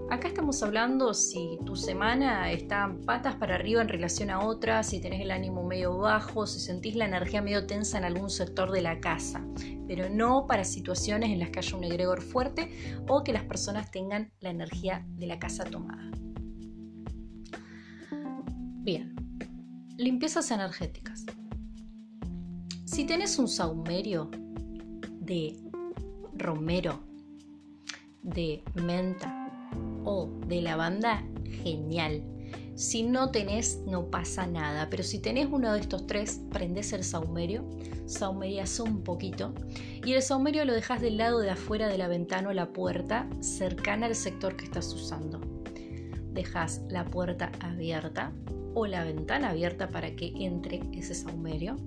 Acá 0.09 0.27
estamos 0.27 0.61
hablando 0.61 1.13
si 1.13 1.57
tu 1.65 1.75
semana 1.75 2.51
está 2.51 2.95
patas 3.05 3.35
para 3.35 3.55
arriba 3.55 3.81
en 3.81 3.89
relación 3.89 4.29
a 4.29 4.45
otra, 4.45 4.83
si 4.83 5.01
tenés 5.01 5.21
el 5.21 5.31
ánimo 5.31 5.65
medio 5.65 5.97
bajo, 5.97 6.45
si 6.45 6.59
sentís 6.59 6.95
la 6.95 7.05
energía 7.05 7.41
medio 7.41 7.65
tensa 7.65 7.97
en 7.97 8.03
algún 8.03 8.29
sector 8.29 8.71
de 8.71 8.81
la 8.81 8.99
casa, 8.99 9.43
pero 9.87 10.09
no 10.09 10.45
para 10.45 10.65
situaciones 10.65 11.31
en 11.31 11.39
las 11.39 11.49
que 11.49 11.59
haya 11.59 11.77
un 11.77 11.83
egregor 11.83 12.21
fuerte 12.21 13.01
o 13.07 13.23
que 13.23 13.33
las 13.33 13.43
personas 13.45 13.89
tengan 13.89 14.31
la 14.39 14.51
energía 14.51 15.03
de 15.07 15.25
la 15.25 15.39
casa 15.39 15.63
tomada. 15.63 16.11
Bien, 18.83 19.15
limpiezas 19.97 20.51
energéticas. 20.51 21.25
Si 22.85 23.05
tenés 23.05 23.39
un 23.39 23.47
saumerio 23.47 24.29
de 25.21 25.57
romero, 26.35 26.99
de 28.21 28.63
menta, 28.75 29.42
o 30.03 30.29
de 30.47 30.61
lavanda, 30.61 31.25
genial. 31.63 32.23
Si 32.75 33.03
no 33.03 33.29
tenés, 33.29 33.81
no 33.85 34.09
pasa 34.09 34.47
nada. 34.47 34.89
Pero 34.89 35.03
si 35.03 35.19
tenés 35.19 35.47
uno 35.51 35.73
de 35.73 35.79
estos 35.79 36.07
tres, 36.07 36.41
prendes 36.51 36.91
el 36.93 37.03
saumerio, 37.03 37.63
saumerias 38.05 38.79
un 38.79 39.03
poquito 39.03 39.53
y 40.03 40.13
el 40.13 40.21
saumerio 40.21 40.65
lo 40.65 40.73
dejas 40.73 41.01
del 41.01 41.17
lado 41.17 41.39
de 41.39 41.51
afuera 41.51 41.87
de 41.87 41.97
la 41.97 42.07
ventana 42.07 42.49
o 42.49 42.53
la 42.53 42.73
puerta, 42.73 43.29
cercana 43.41 44.07
al 44.07 44.15
sector 44.15 44.55
que 44.55 44.65
estás 44.65 44.91
usando. 44.93 45.39
Dejas 46.33 46.81
la 46.89 47.05
puerta 47.05 47.51
abierta 47.59 48.33
o 48.73 48.87
la 48.87 49.03
ventana 49.03 49.51
abierta 49.51 49.89
para 49.89 50.15
que 50.15 50.33
entre 50.35 50.81
ese 50.93 51.13
saumerio. 51.13 51.77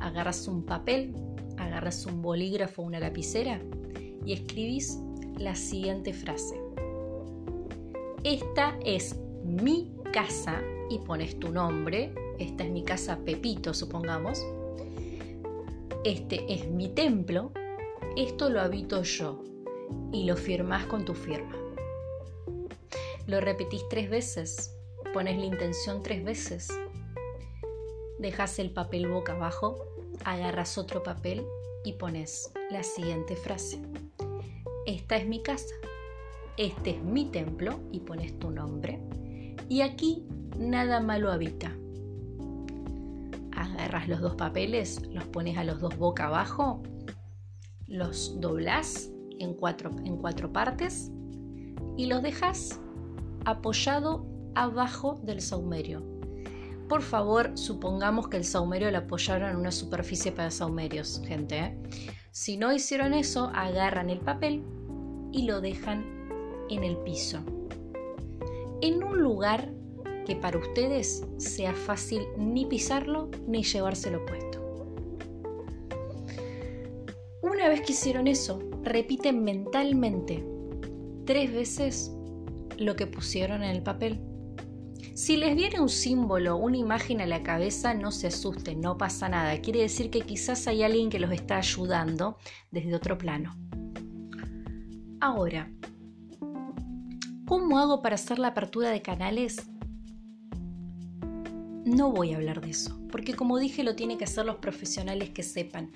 Agarras 0.00 0.48
un 0.48 0.64
papel, 0.64 1.14
agarras 1.56 2.04
un 2.04 2.20
bolígrafo 2.20 2.82
o 2.82 2.86
una 2.86 2.98
lapicera 2.98 3.60
y 4.24 4.32
escribís 4.32 4.98
la 5.38 5.54
siguiente 5.54 6.12
frase 6.12 6.67
esta 8.28 8.78
es 8.84 9.16
mi 9.42 9.90
casa 10.12 10.60
y 10.90 10.98
pones 10.98 11.40
tu 11.40 11.50
nombre, 11.50 12.12
esta 12.38 12.62
es 12.62 12.70
mi 12.70 12.84
casa 12.84 13.20
Pepito, 13.24 13.72
supongamos, 13.72 14.46
este 16.04 16.44
es 16.52 16.68
mi 16.68 16.90
templo, 16.90 17.52
esto 18.18 18.50
lo 18.50 18.60
habito 18.60 19.02
yo 19.02 19.42
y 20.12 20.24
lo 20.24 20.36
firmas 20.36 20.84
con 20.84 21.06
tu 21.06 21.14
firma. 21.14 21.56
Lo 23.26 23.40
repetís 23.40 23.88
tres 23.88 24.10
veces, 24.10 24.76
pones 25.14 25.38
la 25.38 25.46
intención 25.46 26.02
tres 26.02 26.22
veces, 26.22 26.68
dejas 28.18 28.58
el 28.58 28.70
papel 28.72 29.08
boca 29.08 29.32
abajo, 29.32 29.86
agarras 30.26 30.76
otro 30.76 31.02
papel 31.02 31.46
y 31.82 31.94
pones 31.94 32.52
la 32.70 32.82
siguiente 32.82 33.36
frase. 33.36 33.80
esta 34.84 35.16
es 35.16 35.26
mi 35.26 35.42
casa, 35.42 35.74
este 36.58 36.90
es 36.90 37.02
mi 37.02 37.26
templo 37.26 37.80
y 37.92 38.00
pones 38.00 38.38
tu 38.38 38.50
nombre. 38.50 39.00
Y 39.68 39.80
aquí 39.80 40.26
nada 40.58 41.00
malo 41.00 41.30
habita. 41.30 41.72
Agarras 43.52 44.08
los 44.08 44.20
dos 44.20 44.34
papeles, 44.34 45.00
los 45.10 45.24
pones 45.24 45.56
a 45.56 45.64
los 45.64 45.80
dos 45.80 45.96
boca 45.96 46.26
abajo, 46.26 46.82
los 47.86 48.40
doblas 48.40 49.10
en 49.38 49.54
cuatro, 49.54 49.90
en 50.04 50.16
cuatro 50.16 50.52
partes 50.52 51.10
y 51.96 52.06
los 52.06 52.22
dejas 52.22 52.80
apoyado 53.44 54.26
abajo 54.54 55.20
del 55.22 55.40
saumerio. 55.40 56.04
Por 56.88 57.02
favor, 57.02 57.52
supongamos 57.56 58.28
que 58.28 58.36
el 58.36 58.44
saumerio 58.44 58.90
lo 58.90 58.98
apoyaron 58.98 59.50
en 59.50 59.56
una 59.56 59.70
superficie 59.70 60.32
para 60.32 60.50
saumerios, 60.50 61.22
gente. 61.24 61.58
¿eh? 61.58 61.78
Si 62.32 62.56
no 62.56 62.72
hicieron 62.72 63.14
eso, 63.14 63.50
agarran 63.54 64.10
el 64.10 64.20
papel 64.20 64.64
y 65.30 65.42
lo 65.42 65.60
dejan 65.60 66.17
en 66.70 66.84
el 66.84 66.96
piso. 66.98 67.40
En 68.80 69.02
un 69.02 69.18
lugar 69.18 69.72
que 70.26 70.36
para 70.36 70.58
ustedes 70.58 71.24
sea 71.38 71.72
fácil 71.72 72.22
ni 72.36 72.66
pisarlo 72.66 73.30
ni 73.46 73.62
llevárselo 73.62 74.24
puesto. 74.26 74.58
Una 77.42 77.68
vez 77.68 77.80
que 77.80 77.92
hicieron 77.92 78.26
eso, 78.26 78.60
repiten 78.82 79.42
mentalmente 79.42 80.44
tres 81.24 81.52
veces 81.52 82.12
lo 82.78 82.94
que 82.96 83.06
pusieron 83.06 83.62
en 83.62 83.70
el 83.70 83.82
papel. 83.82 84.20
Si 85.14 85.36
les 85.36 85.56
viene 85.56 85.80
un 85.80 85.88
símbolo, 85.88 86.56
una 86.56 86.76
imagen 86.76 87.20
a 87.20 87.26
la 87.26 87.42
cabeza, 87.42 87.92
no 87.92 88.12
se 88.12 88.28
asusten, 88.28 88.80
no 88.80 88.96
pasa 88.96 89.28
nada. 89.28 89.60
Quiere 89.60 89.80
decir 89.80 90.10
que 90.10 90.20
quizás 90.20 90.68
hay 90.68 90.82
alguien 90.82 91.10
que 91.10 91.18
los 91.18 91.32
está 91.32 91.56
ayudando 91.56 92.36
desde 92.70 92.94
otro 92.94 93.18
plano. 93.18 93.56
Ahora, 95.20 95.72
¿cómo 97.48 97.78
hago 97.78 98.02
para 98.02 98.16
hacer 98.16 98.38
la 98.38 98.48
apertura 98.48 98.90
de 98.90 99.00
canales? 99.00 99.70
No 101.86 102.12
voy 102.12 102.34
a 102.34 102.36
hablar 102.36 102.60
de 102.60 102.70
eso, 102.70 103.00
porque 103.10 103.34
como 103.34 103.58
dije 103.58 103.82
lo 103.82 103.96
tienen 103.96 104.18
que 104.18 104.24
hacer 104.24 104.44
los 104.44 104.56
profesionales 104.56 105.30
que 105.30 105.42
sepan. 105.42 105.90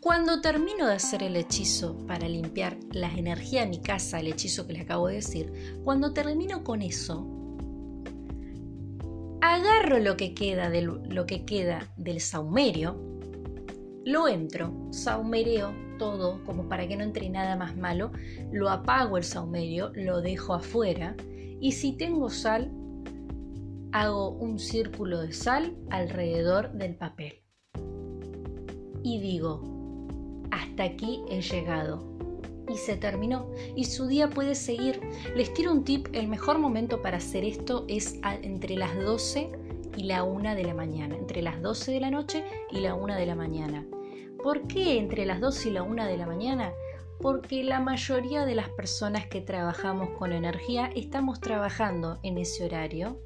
Cuando 0.00 0.40
termino 0.40 0.86
de 0.86 0.94
hacer 0.94 1.22
el 1.22 1.36
hechizo 1.36 1.98
para 2.06 2.26
limpiar 2.28 2.78
la 2.92 3.12
energía 3.12 3.62
de 3.62 3.68
mi 3.68 3.80
casa, 3.80 4.20
el 4.20 4.28
hechizo 4.28 4.66
que 4.66 4.72
les 4.72 4.82
acabo 4.82 5.08
de 5.08 5.16
decir, 5.16 5.52
cuando 5.84 6.14
termino 6.14 6.64
con 6.64 6.80
eso, 6.80 7.26
agarro 9.42 9.98
lo 9.98 10.16
que 10.16 10.32
queda 10.32 10.70
del, 10.70 10.86
lo 10.86 11.26
que 11.26 11.44
queda 11.44 11.92
del 11.98 12.20
saumerio, 12.20 12.98
lo 14.06 14.28
entro, 14.28 14.88
saumereo 14.92 15.85
todo 15.98 16.42
como 16.44 16.68
para 16.68 16.86
que 16.86 16.96
no 16.96 17.04
entre 17.04 17.28
nada 17.28 17.56
más 17.56 17.76
malo, 17.76 18.12
lo 18.52 18.70
apago 18.70 19.16
el 19.16 19.24
saumerio, 19.24 19.90
lo 19.94 20.20
dejo 20.20 20.54
afuera 20.54 21.16
y 21.60 21.72
si 21.72 21.92
tengo 21.92 22.28
sal, 22.28 22.70
hago 23.92 24.30
un 24.30 24.58
círculo 24.58 25.22
de 25.22 25.32
sal 25.32 25.76
alrededor 25.90 26.72
del 26.72 26.96
papel. 26.96 27.42
Y 29.02 29.20
digo, 29.20 29.62
hasta 30.50 30.84
aquí 30.84 31.22
he 31.30 31.40
llegado. 31.40 32.04
Y 32.68 32.76
se 32.76 32.96
terminó. 32.96 33.48
Y 33.76 33.84
su 33.84 34.06
día 34.06 34.28
puede 34.28 34.54
seguir. 34.56 35.00
Les 35.36 35.54
tiro 35.54 35.72
un 35.72 35.84
tip, 35.84 36.08
el 36.12 36.26
mejor 36.26 36.58
momento 36.58 37.00
para 37.00 37.18
hacer 37.18 37.44
esto 37.44 37.84
es 37.88 38.18
entre 38.42 38.76
las 38.76 38.94
12 38.98 39.52
y 39.96 40.02
la 40.02 40.24
1 40.24 40.54
de 40.56 40.64
la 40.64 40.74
mañana. 40.74 41.16
Entre 41.16 41.40
las 41.42 41.62
12 41.62 41.92
de 41.92 42.00
la 42.00 42.10
noche 42.10 42.44
y 42.72 42.80
la 42.80 42.94
1 42.94 43.14
de 43.14 43.26
la 43.26 43.36
mañana. 43.36 43.86
¿Por 44.42 44.66
qué 44.66 44.98
entre 44.98 45.26
las 45.26 45.40
12 45.40 45.68
y 45.68 45.72
la 45.72 45.82
1 45.82 46.06
de 46.06 46.16
la 46.16 46.26
mañana? 46.26 46.72
Porque 47.20 47.64
la 47.64 47.80
mayoría 47.80 48.44
de 48.44 48.54
las 48.54 48.68
personas 48.68 49.26
que 49.26 49.40
trabajamos 49.40 50.10
con 50.18 50.32
energía 50.32 50.90
estamos 50.94 51.40
trabajando 51.40 52.18
en 52.22 52.38
ese 52.38 52.64
horario. 52.64 53.20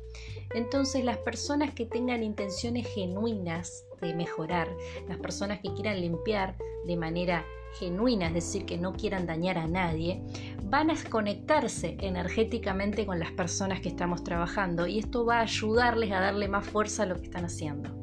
Entonces 0.55 1.05
las 1.05 1.19
personas 1.19 1.75
que 1.75 1.87
tengan 1.87 2.23
intenciones 2.23 2.87
genuinas 2.87 3.85
de 4.00 4.14
mejorar, 4.14 4.69
las 5.09 5.19
personas 5.19 5.61
que 5.61 5.73
quieran 5.75 6.00
limpiar 6.00 6.57
de 6.87 6.97
manera 6.97 7.45
genuina, 7.79 8.29
es 8.29 8.35
decir, 8.35 8.64
que 8.64 8.79
no 8.79 8.93
quieran 8.93 9.26
dañar 9.26 9.59
a 9.59 9.67
nadie, 9.67 10.23
van 10.64 10.90
a 10.90 10.95
conectarse 11.09 11.97
energéticamente 12.00 13.07
con 13.07 13.19
las 13.19 13.33
personas 13.33 13.81
que 13.81 13.88
estamos 13.88 14.25
trabajando 14.25 14.87
y 14.87 14.99
esto 14.99 15.25
va 15.25 15.38
a 15.38 15.43
ayudarles 15.43 16.12
a 16.12 16.21
darle 16.21 16.49
más 16.49 16.67
fuerza 16.67 17.02
a 17.02 17.07
lo 17.07 17.17
que 17.17 17.25
están 17.25 17.45
haciendo. 17.45 18.00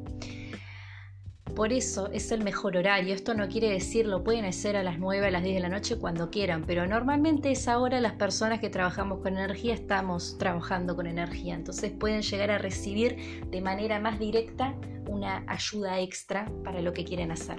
Por 1.58 1.72
eso 1.72 2.06
es 2.12 2.30
el 2.30 2.44
mejor 2.44 2.76
horario. 2.76 3.12
Esto 3.12 3.34
no 3.34 3.48
quiere 3.48 3.68
decir 3.68 4.06
lo 4.06 4.22
pueden 4.22 4.44
hacer 4.44 4.76
a 4.76 4.84
las 4.84 5.00
9, 5.00 5.26
a 5.26 5.30
las 5.32 5.42
10 5.42 5.56
de 5.56 5.60
la 5.60 5.68
noche 5.68 5.98
cuando 5.98 6.30
quieran, 6.30 6.62
pero 6.64 6.86
normalmente 6.86 7.50
es 7.50 7.66
ahora 7.66 8.00
las 8.00 8.12
personas 8.12 8.60
que 8.60 8.70
trabajamos 8.70 9.18
con 9.22 9.36
energía 9.36 9.74
estamos 9.74 10.38
trabajando 10.38 10.94
con 10.94 11.08
energía. 11.08 11.56
Entonces 11.56 11.90
pueden 11.90 12.22
llegar 12.22 12.52
a 12.52 12.58
recibir 12.58 13.44
de 13.50 13.60
manera 13.60 13.98
más 13.98 14.20
directa 14.20 14.76
una 15.08 15.42
ayuda 15.48 15.98
extra 15.98 16.46
para 16.62 16.80
lo 16.80 16.92
que 16.92 17.04
quieren 17.04 17.32
hacer. 17.32 17.58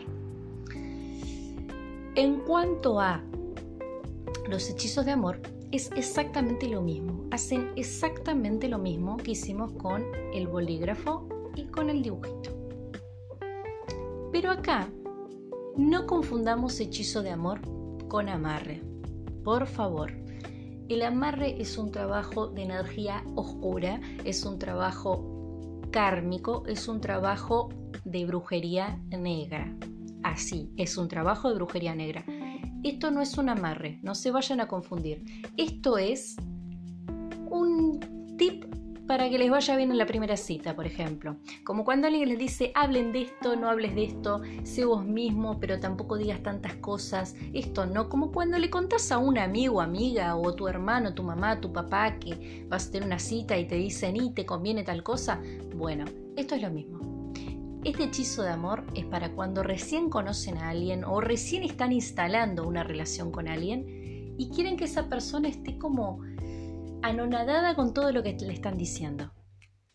En 2.16 2.40
cuanto 2.48 3.02
a 3.02 3.22
los 4.48 4.70
hechizos 4.70 5.06
de 5.06 5.12
amor, 5.12 5.42
es 5.74 5.92
exactamente 5.98 6.70
lo 6.70 6.82
mismo. 6.82 7.28
Hacen 7.32 7.74
exactamente 7.76 8.70
lo 8.70 8.78
mismo 8.78 9.18
que 9.18 9.32
hicimos 9.32 9.74
con 9.74 10.06
el 10.34 10.48
bolígrafo 10.48 11.28
y 11.58 11.66
con 11.66 11.90
el 11.90 12.02
dibujito. 12.02 12.59
Pero 14.32 14.52
acá, 14.52 14.90
no 15.78 16.06
confundamos 16.06 16.80
hechizo 16.80 17.24
de 17.24 17.32
amor 17.32 17.62
con 18.08 18.30
amarre. 18.30 18.82
Por 19.44 19.68
favor. 19.68 20.12
El 20.88 21.04
amarre 21.04 21.62
es 21.62 21.78
un 21.78 21.92
trabajo 21.92 22.48
de 22.48 22.64
energía 22.64 23.24
oscura, 23.36 24.02
es 24.26 24.44
un 24.44 24.58
trabajo 24.58 25.40
kármico 25.92 26.64
es 26.68 26.88
un 26.88 27.02
trabajo 27.02 27.70
de 28.06 28.26
brujería 28.26 29.00
negra. 29.10 29.76
Así, 30.24 30.72
es 30.78 30.98
un 30.98 31.08
trabajo 31.08 31.50
de 31.50 31.56
brujería 31.56 31.96
negra. 31.96 32.26
Esto 32.84 33.12
no 33.12 33.22
es 33.22 33.38
un 33.38 33.50
amarre, 33.50 34.00
no 34.04 34.16
se 34.16 34.32
vayan 34.32 34.62
a 34.62 34.68
confundir. 34.68 35.24
Esto 35.58 35.98
es 35.98 36.38
un 37.50 38.00
para 39.10 39.28
que 39.28 39.40
les 39.40 39.50
vaya 39.50 39.76
bien 39.76 39.90
en 39.90 39.98
la 39.98 40.06
primera 40.06 40.38
cita, 40.38 40.76
por 40.76 40.86
ejemplo. 40.86 41.38
Como 41.64 41.84
cuando 41.84 42.06
alguien 42.06 42.30
les 42.30 42.38
dice, 42.38 42.72
hablen 42.76 43.12
de 43.12 43.24
esto, 43.24 43.56
no 43.56 43.68
hables 43.68 43.96
de 43.96 44.04
esto, 44.04 44.44
sé 44.62 44.86
vos 44.86 45.04
mismo, 45.04 45.60
pero 45.60 45.80
tampoco 45.80 46.16
digas 46.16 46.44
tantas 46.44 46.76
cosas. 46.76 47.36
Esto 47.52 47.88
no, 47.88 48.08
como 48.08 48.32
cuando 48.32 48.60
le 48.60 48.70
contás 48.70 49.12
a 49.12 49.18
un 49.18 49.40
amigo, 49.40 49.82
amiga, 49.82 50.36
o 50.36 50.54
tu 50.54 50.68
hermano, 50.68 51.16
tu 51.16 51.24
mamá, 51.24 51.60
tu 51.60 51.74
papá, 51.74 52.20
que 52.20 52.68
vas 52.70 52.88
a 52.88 52.92
tener 52.92 53.08
una 53.08 53.18
cita 53.18 53.58
y 53.58 53.66
te 53.66 53.78
dicen, 53.78 54.16
y 54.16 54.32
te 54.32 54.46
conviene 54.46 54.84
tal 54.84 55.02
cosa. 55.02 55.42
Bueno, 55.76 56.06
esto 56.38 56.54
es 56.54 56.62
lo 56.62 56.70
mismo. 56.70 57.34
Este 57.84 58.04
hechizo 58.04 58.44
de 58.44 58.52
amor 58.52 58.84
es 58.94 59.06
para 59.06 59.32
cuando 59.32 59.64
recién 59.64 60.12
conocen 60.12 60.60
a 60.60 60.70
alguien 60.70 61.04
o 61.04 61.20
recién 61.20 61.64
están 61.64 61.94
instalando 61.94 62.68
una 62.68 62.84
relación 62.84 63.32
con 63.32 63.48
alguien 63.48 64.36
y 64.38 64.52
quieren 64.52 64.78
que 64.78 64.86
esa 64.86 65.10
persona 65.10 65.50
esté 65.50 65.80
como 65.80 66.22
anonadada 67.02 67.76
con 67.76 67.94
todo 67.94 68.12
lo 68.12 68.24
que 68.24 68.34
le 68.34 68.54
están 68.54 68.78
diciendo, 68.78 69.32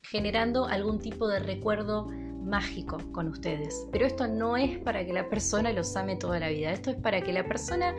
generando 0.02 0.66
algún 0.66 0.99
tipo 0.99 1.28
de 1.28 1.40
recuerdo 1.40 2.08
mágico 2.44 2.99
con 3.12 3.28
ustedes. 3.28 3.87
Pero 3.90 4.06
esto 4.06 4.28
no 4.28 4.56
es 4.56 4.78
para 4.78 5.04
que 5.04 5.12
la 5.12 5.28
persona 5.28 5.73
los 5.73 5.96
ame 5.96 6.16
toda 6.16 6.38
la 6.38 6.49
vida, 6.49 6.73
esto 6.73 6.90
es 6.90 6.96
para 6.96 7.20
que 7.20 7.32
la 7.32 7.46
persona 7.46 7.94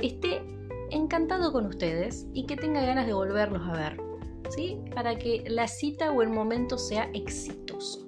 esté 0.00 0.42
encantado 0.90 1.52
con 1.52 1.66
ustedes 1.66 2.26
y 2.32 2.46
que 2.46 2.56
tenga 2.56 2.82
ganas 2.82 3.06
de 3.06 3.14
volverlos 3.14 3.62
a 3.66 3.72
ver, 3.72 4.00
¿sí? 4.50 4.78
Para 4.94 5.16
que 5.16 5.44
la 5.48 5.66
cita 5.66 6.12
o 6.12 6.22
el 6.22 6.28
momento 6.28 6.78
sea 6.78 7.10
exitoso. 7.14 8.06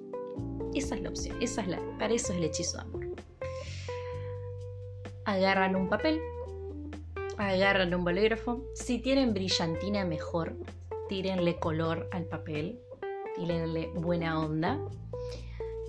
Esa 0.73 0.95
es 0.95 1.01
la 1.01 1.09
opción, 1.09 1.37
esa 1.41 1.61
es 1.61 1.67
la, 1.67 1.79
para 1.97 2.13
eso 2.13 2.33
es 2.33 2.39
el 2.39 2.43
hechizo 2.45 2.77
de 2.77 2.83
amor. 2.83 3.05
Agarran 5.25 5.75
un 5.75 5.89
papel, 5.89 6.19
agarran 7.37 7.93
un 7.93 8.03
bolígrafo. 8.03 8.65
Si 8.73 8.99
tienen 8.99 9.33
brillantina, 9.33 10.05
mejor. 10.05 10.57
Tírenle 11.09 11.59
color 11.59 12.07
al 12.11 12.25
papel. 12.25 12.79
Tírenle 13.35 13.91
buena 13.95 14.39
onda. 14.39 14.79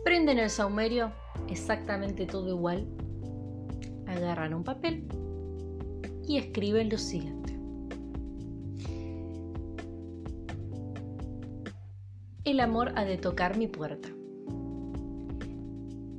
Prenden 0.05 0.39
el 0.39 0.51
saumerio, 0.51 1.13
exactamente 1.49 2.27
todo 2.27 2.49
igual. 2.49 2.87
Agarran 4.07 4.55
un 4.55 4.65
papel 4.65 5.07
y 6.27 6.39
escriben 6.39 6.89
lo 6.91 6.99
siguiente. 6.99 7.59
El 12.45 12.61
amor 12.61 12.93
ha 12.95 13.05
de 13.05 13.19
tocar 13.19 13.57
mi 13.57 13.67
puerta. 13.67 14.09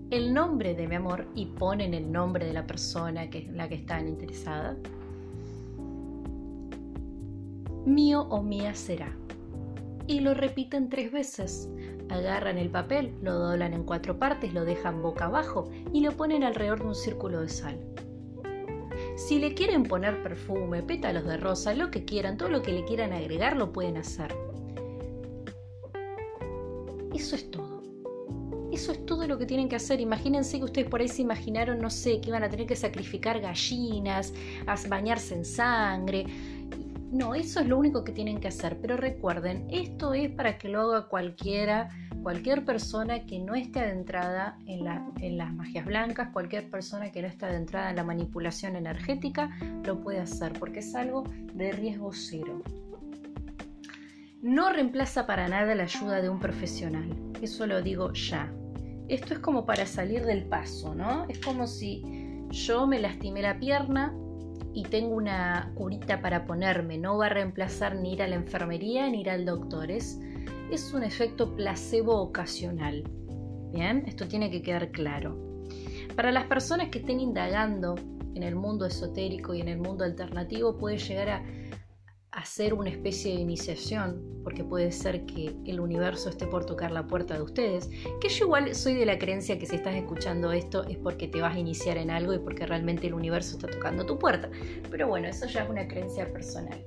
El 0.10 0.34
nombre 0.34 0.74
de 0.74 0.88
mi 0.88 0.96
amor 0.96 1.28
y 1.36 1.48
ponen 1.48 1.94
el 1.94 2.12
nombre 2.12 2.46
de 2.46 2.54
la 2.54 2.66
persona 2.66 3.30
que, 3.30 3.44
la 3.54 3.68
que 3.68 3.76
están 3.76 4.08
interesadas 4.08 4.78
mío 7.88 8.28
o 8.30 8.44
mía 8.44 8.76
será. 8.76 9.18
Y 10.08 10.20
lo 10.20 10.34
repiten 10.34 10.90
tres 10.90 11.12
veces. 11.12 11.70
Agarran 12.10 12.58
el 12.58 12.70
papel, 12.70 13.14
lo 13.22 13.34
doblan 13.34 13.74
en 13.74 13.84
cuatro 13.84 14.20
partes, 14.20 14.54
lo 14.54 14.66
dejan 14.66 15.02
boca 15.02 15.26
abajo 15.26 15.70
y 15.92 16.02
lo 16.02 16.12
ponen 16.12 16.44
alrededor 16.44 16.80
de 16.80 16.88
un 16.88 16.96
círculo 16.96 17.42
de 17.42 17.50
sal. 17.50 17.80
Si 19.16 19.40
le 19.40 19.54
quieren 19.54 19.84
poner 19.84 20.22
perfume, 20.22 20.84
pétalos 20.84 21.26
de 21.26 21.38
rosa, 21.38 21.74
lo 21.74 21.90
que 21.90 22.06
quieran, 22.06 22.38
todo 22.38 22.50
lo 22.50 22.62
que 22.62 22.72
le 22.72 22.86
quieran 22.86 23.14
agregar, 23.14 23.58
lo 23.58 23.72
pueden 23.72 23.98
hacer. 23.98 24.34
Eso 27.14 27.36
es 27.36 27.50
todo. 27.50 27.78
Eso 28.72 28.92
es 28.92 29.06
todo 29.06 29.28
lo 29.28 29.38
que 29.38 29.46
tienen 29.46 29.70
que 29.70 29.78
hacer. 29.78 30.02
Imagínense 30.02 30.60
que 30.60 30.66
ustedes 30.66 30.90
por 30.90 31.02
ahí 31.02 31.08
se 31.08 31.22
imaginaron, 31.22 31.80
no 31.80 31.90
sé, 31.90 32.22
que 32.22 32.30
iban 32.30 32.44
a 32.44 32.50
tener 32.50 32.68
que 32.68 32.76
sacrificar 32.76 33.40
gallinas, 33.40 34.34
a 34.66 34.76
bañarse 34.88 35.36
en 35.36 35.46
sangre. 35.46 36.26
No, 37.12 37.36
eso 37.36 37.62
es 37.62 37.68
lo 37.68 37.78
único 37.78 38.04
que 38.04 38.12
tienen 38.12 38.40
que 38.40 38.50
hacer. 38.50 38.80
Pero 38.82 38.98
recuerden, 38.98 39.66
esto 39.70 40.14
es 40.14 40.30
para 40.30 40.58
que 40.58 40.68
lo 40.68 40.82
haga 40.82 41.08
cualquiera, 41.08 41.90
cualquier 42.22 42.66
persona 42.66 43.26
que 43.26 43.40
no 43.40 43.56
esté 43.56 43.80
adentrada 43.80 44.58
en, 44.66 44.86
en 45.22 45.38
las 45.38 45.54
magias 45.54 45.86
blancas, 45.86 46.30
cualquier 46.34 46.70
persona 46.70 47.12
que 47.12 47.22
no 47.22 47.28
esté 47.28 47.46
adentrada 47.46 47.90
en 47.90 47.96
la 47.96 48.04
manipulación 48.04 48.76
energética, 48.76 49.58
lo 49.86 50.02
puede 50.02 50.20
hacer 50.20 50.54
porque 50.60 50.80
es 50.80 50.94
algo 50.96 51.24
de 51.54 51.72
riesgo 51.72 52.12
cero. 52.12 52.62
No 54.42 54.72
reemplaza 54.72 55.26
para 55.26 55.48
nada 55.48 55.74
la 55.76 55.84
ayuda 55.84 56.22
de 56.22 56.30
un 56.30 56.40
profesional. 56.40 57.10
Eso 57.42 57.66
lo 57.68 57.82
digo 57.82 58.12
ya. 58.14 58.52
Esto 59.08 59.34
es 59.34 59.40
como 59.40 59.66
para 59.66 59.86
salir 59.86 60.26
del 60.26 60.44
paso, 60.44 60.94
¿no? 60.94 61.26
Es 61.30 61.40
como 61.40 61.68
si 61.68 62.04
yo 62.50 62.86
me 62.86 63.00
lastimé 63.00 63.42
la 63.42 63.58
pierna 63.58 64.14
y 64.74 64.84
tengo 64.84 65.16
una 65.16 65.72
curita 65.76 66.22
para 66.22 66.46
ponerme. 66.46 66.98
No 66.98 67.18
va 67.18 67.28
a 67.28 67.30
reemplazar 67.30 67.96
ni 67.96 68.14
ir 68.14 68.22
a 68.22 68.28
la 68.28 68.36
enfermería 68.36 69.10
ni 69.10 69.22
ir 69.22 69.30
al 69.30 69.46
doctor. 69.46 69.92
Es, 69.92 70.20
es 70.72 70.94
un 70.94 71.04
efecto 71.04 71.56
placebo 71.56 72.16
ocasional. 72.22 73.04
Bien, 73.72 74.04
esto 74.08 74.28
tiene 74.28 74.50
que 74.50 74.62
quedar 74.62 74.92
claro. 74.92 75.38
Para 76.16 76.32
las 76.32 76.46
personas 76.46 76.90
que 76.90 77.00
estén 77.00 77.20
indagando 77.20 77.96
en 78.34 78.44
el 78.44 78.56
mundo 78.56 78.86
esotérico 78.86 79.54
y 79.54 79.62
en 79.62 79.68
el 79.68 79.80
mundo 79.80 80.04
alternativo, 80.04 80.78
puede 80.78 80.98
llegar 80.98 81.30
a 81.30 81.44
hacer 82.38 82.76
una 82.76 82.92
especie 82.92 83.34
de 83.34 83.42
iniciación, 83.42 84.22
porque 84.44 84.64
puede 84.64 84.92
ser 84.92 85.26
que 85.26 85.56
el 85.66 85.80
universo 85.80 86.30
esté 86.30 86.46
por 86.46 86.68
tocar 86.68 86.92
la 86.92 87.08
puerta 87.08 87.34
de 87.34 87.42
ustedes, 87.42 87.90
que 88.22 88.30
yo 88.30 88.46
igual 88.46 88.76
soy 88.76 88.94
de 88.94 89.08
la 89.08 89.18
creencia 89.18 89.58
que 89.58 89.66
si 89.66 89.76
estás 89.76 89.96
escuchando 89.96 90.52
esto 90.52 90.84
es 90.84 90.98
porque 90.98 91.28
te 91.28 91.42
vas 91.42 91.56
a 91.56 91.60
iniciar 91.60 91.98
en 91.98 92.12
algo 92.12 92.36
y 92.36 92.38
porque 92.38 92.68
realmente 92.68 93.08
el 93.08 93.16
universo 93.16 93.56
está 93.56 93.68
tocando 93.68 94.06
tu 94.06 94.20
puerta. 94.20 94.52
Pero 94.92 95.08
bueno, 95.08 95.28
eso 95.28 95.48
ya 95.48 95.64
es 95.64 95.70
una 95.70 95.88
creencia 95.88 96.32
personal. 96.32 96.80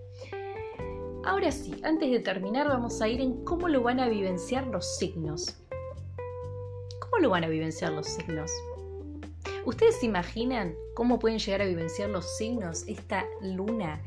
Ahora 1.25 1.50
sí, 1.50 1.75
antes 1.83 2.09
de 2.12 2.21
terminar 2.21 2.69
vamos 2.69 3.02
a 3.02 3.09
ir 3.09 3.21
en 3.21 3.45
cómo 3.45 3.69
lo 3.69 3.83
van 3.83 3.99
a 3.99 4.09
vivenciar 4.09 4.69
los 4.69 4.99
signos. 4.99 5.57
¿Cómo 7.00 7.19
lo 7.19 7.30
van 7.30 7.42
a 7.42 7.49
vivenciar 7.49 7.90
los 7.92 8.07
signos? 8.07 8.52
¿Ustedes 9.64 9.99
se 9.99 10.07
imaginan 10.07 10.76
cómo 10.95 11.19
pueden 11.19 11.40
llegar 11.40 11.62
a 11.62 11.66
vivenciar 11.66 12.09
los 12.09 12.37
signos 12.37 12.87
esta 12.87 13.26
luna 13.42 14.00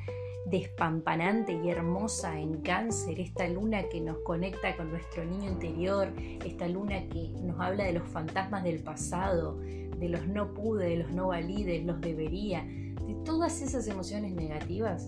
despampanante 0.46 1.54
y 1.54 1.70
hermosa 1.70 2.40
en 2.40 2.62
cáncer, 2.62 3.20
esta 3.20 3.48
luna 3.48 3.84
que 3.90 4.02
nos 4.02 4.18
conecta 4.20 4.76
con 4.76 4.92
nuestro 4.92 5.24
niño 5.26 5.50
interior, 5.50 6.12
esta 6.46 6.68
luna 6.68 7.08
que 7.10 7.30
nos 7.42 7.60
habla 7.60 7.86
de 7.86 7.94
los 7.94 8.08
fantasmas 8.08 8.64
del 8.64 8.80
pasado, 8.84 9.58
de 9.58 10.10
los 10.10 10.28
no 10.28 10.54
pude, 10.54 10.90
de 10.90 10.98
los 10.98 11.12
no 11.12 11.28
valide, 11.28 11.82
los 11.84 12.02
debería, 12.02 12.64
de 12.64 13.16
todas 13.24 13.62
esas 13.62 13.88
emociones 13.88 14.34
negativas. 14.34 15.06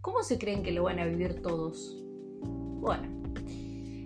¿Cómo 0.00 0.22
se 0.22 0.38
creen 0.38 0.62
que 0.62 0.72
lo 0.72 0.84
van 0.84 0.98
a 0.98 1.06
vivir 1.06 1.40
todos? 1.42 2.02
Bueno, 2.42 3.08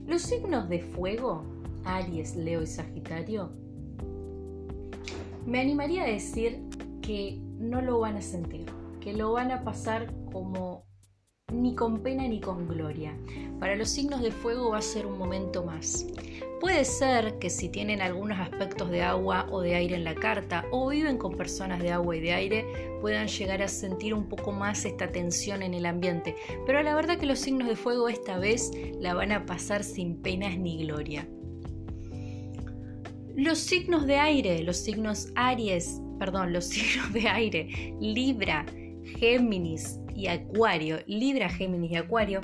los 0.07 0.23
signos 0.23 0.69
de 0.69 0.81
fuego, 0.81 1.45
Aries, 1.85 2.37
Leo 2.37 2.63
y 2.63 2.67
Sagitario, 2.67 3.51
me 5.47 5.61
animaría 5.61 6.05
a 6.05 6.07
decir 6.07 6.63
que 7.01 7.39
no 7.59 7.81
lo 7.81 8.01
van 8.01 8.17
a 8.17 8.23
sentir 8.23 8.67
que 9.01 9.13
lo 9.13 9.33
van 9.33 9.51
a 9.51 9.65
pasar 9.65 10.13
como 10.33 10.85
ni 11.53 11.75
con 11.75 12.03
pena 12.03 12.27
ni 12.29 12.41
con 12.41 12.69
gloria. 12.69 13.17
Para 13.59 13.77
los 13.77 13.89
signos 13.89 14.23
de 14.23 14.31
fuego 14.31 14.71
va 14.71 14.79
a 14.79 14.83
ser 14.83 15.07
un 15.07 15.19
momento 15.19 15.65
más. 15.65 16.07
Puede 16.61 16.85
ser 16.85 17.39
que 17.39 17.49
si 17.49 17.69
tienen 17.69 18.03
algunos 18.03 18.39
aspectos 18.39 18.91
de 18.91 19.03
agua 19.03 19.47
o 19.51 19.61
de 19.63 19.75
aire 19.75 19.97
en 19.97 20.05
la 20.05 20.15
carta 20.15 20.65
o 20.71 20.89
viven 20.89 21.17
con 21.17 21.37
personas 21.37 21.83
de 21.83 21.91
agua 21.91 22.17
y 22.17 22.21
de 22.21 22.33
aire, 22.33 22.67
puedan 23.01 23.29
llegar 23.29 23.63
a 23.63 23.69
sentir 23.69 24.13
un 24.13 24.29
poco 24.29 24.53
más 24.53 24.85
esta 24.85 25.11
tensión 25.11 25.63
en 25.63 25.75
el 25.75 25.87
ambiente. 25.87 26.37
Pero 26.67 26.83
la 26.83 26.95
verdad 26.95 27.19
que 27.19 27.27
los 27.27 27.39
signos 27.39 27.69
de 27.69 27.77
fuego 27.77 28.09
esta 28.09 28.39
vez 28.39 28.71
la 29.01 29.15
van 29.15 29.33
a 29.33 29.47
pasar 29.47 29.83
sin 29.85 30.21
penas 30.21 30.59
ni 30.59 30.85
gloria. 30.85 31.27
Los 33.37 33.59
signos 33.59 34.07
de 34.07 34.17
aire, 34.17 34.63
los 34.63 34.77
signos 34.77 35.29
Aries, 35.35 36.01
perdón, 36.19 36.53
los 36.53 36.65
signos 36.67 37.13
de 37.15 37.27
aire, 37.27 37.95
Libra, 38.01 38.67
Géminis 39.19 39.99
y 40.15 40.27
Acuario, 40.27 40.99
Libra, 41.07 41.49
Géminis 41.49 41.93
y 41.93 41.97
Acuario, 41.97 42.41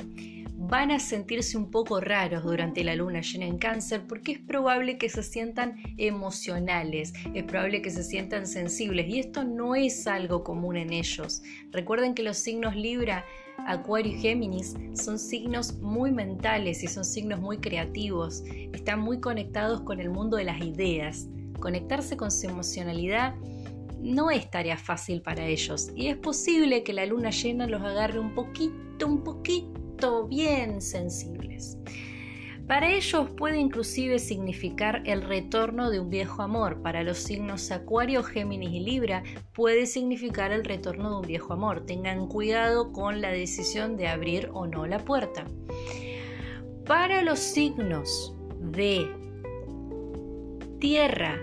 van 0.68 0.90
a 0.90 0.98
sentirse 0.98 1.56
un 1.56 1.70
poco 1.70 2.00
raros 2.00 2.42
durante 2.42 2.82
la 2.82 2.96
luna 2.96 3.20
llena 3.20 3.46
en 3.46 3.58
cáncer 3.58 4.02
porque 4.08 4.32
es 4.32 4.38
probable 4.38 4.98
que 4.98 5.08
se 5.08 5.22
sientan 5.22 5.76
emocionales, 5.96 7.12
es 7.34 7.44
probable 7.44 7.82
que 7.82 7.90
se 7.90 8.02
sientan 8.02 8.46
sensibles 8.46 9.06
y 9.08 9.20
esto 9.20 9.44
no 9.44 9.74
es 9.74 10.06
algo 10.06 10.42
común 10.42 10.76
en 10.76 10.92
ellos. 10.92 11.42
Recuerden 11.70 12.14
que 12.14 12.22
los 12.22 12.38
signos 12.38 12.74
Libra, 12.74 13.24
Acuario 13.66 14.12
y 14.12 14.20
Géminis 14.20 14.74
son 14.94 15.18
signos 15.18 15.74
muy 15.80 16.10
mentales 16.10 16.82
y 16.82 16.88
son 16.88 17.04
signos 17.04 17.40
muy 17.40 17.58
creativos, 17.58 18.42
están 18.72 19.00
muy 19.00 19.20
conectados 19.20 19.82
con 19.82 20.00
el 20.00 20.10
mundo 20.10 20.36
de 20.36 20.44
las 20.44 20.60
ideas. 20.60 21.28
Conectarse 21.60 22.16
con 22.16 22.30
su 22.30 22.46
emocionalidad 22.48 23.34
no 24.00 24.30
es 24.30 24.50
tarea 24.50 24.76
fácil 24.76 25.22
para 25.22 25.46
ellos 25.46 25.90
y 25.94 26.08
es 26.08 26.16
posible 26.16 26.82
que 26.82 26.92
la 26.92 27.06
luna 27.06 27.30
llena 27.30 27.66
los 27.66 27.82
agarre 27.82 28.18
un 28.18 28.34
poquito, 28.34 29.06
un 29.06 29.22
poquito 29.22 30.26
bien 30.26 30.80
sensibles. 30.80 31.78
Para 32.66 32.90
ellos 32.90 33.30
puede 33.36 33.58
inclusive 33.58 34.18
significar 34.18 35.02
el 35.06 35.22
retorno 35.22 35.88
de 35.88 36.00
un 36.00 36.10
viejo 36.10 36.42
amor. 36.42 36.82
Para 36.82 37.04
los 37.04 37.18
signos 37.18 37.70
Acuario, 37.70 38.24
Géminis 38.24 38.72
y 38.72 38.80
Libra 38.80 39.22
puede 39.52 39.86
significar 39.86 40.50
el 40.50 40.64
retorno 40.64 41.10
de 41.10 41.16
un 41.16 41.26
viejo 41.26 41.52
amor. 41.52 41.86
Tengan 41.86 42.26
cuidado 42.26 42.92
con 42.92 43.20
la 43.20 43.30
decisión 43.30 43.96
de 43.96 44.08
abrir 44.08 44.50
o 44.52 44.66
no 44.66 44.84
la 44.84 44.98
puerta. 44.98 45.44
Para 46.84 47.22
los 47.22 47.38
signos 47.38 48.34
de 48.60 49.06
Tierra, 50.80 51.38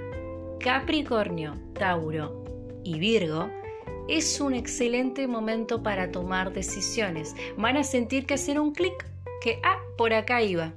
Capricornio, 0.60 1.56
Tauro 1.74 2.43
y 2.84 3.00
Virgo, 3.00 3.50
es 4.08 4.42
un 4.42 4.54
excelente 4.54 5.28
momento 5.28 5.82
para 5.82 6.12
tomar 6.12 6.54
decisiones. 6.54 7.36
Van 7.58 7.78
a 7.78 7.84
sentir 7.84 8.26
que 8.26 8.34
hacer 8.34 8.60
un 8.60 8.74
clic, 8.74 9.06
que, 9.42 9.60
ah, 9.64 9.80
por 9.98 10.14
acá 10.14 10.42
iba. 10.42 10.74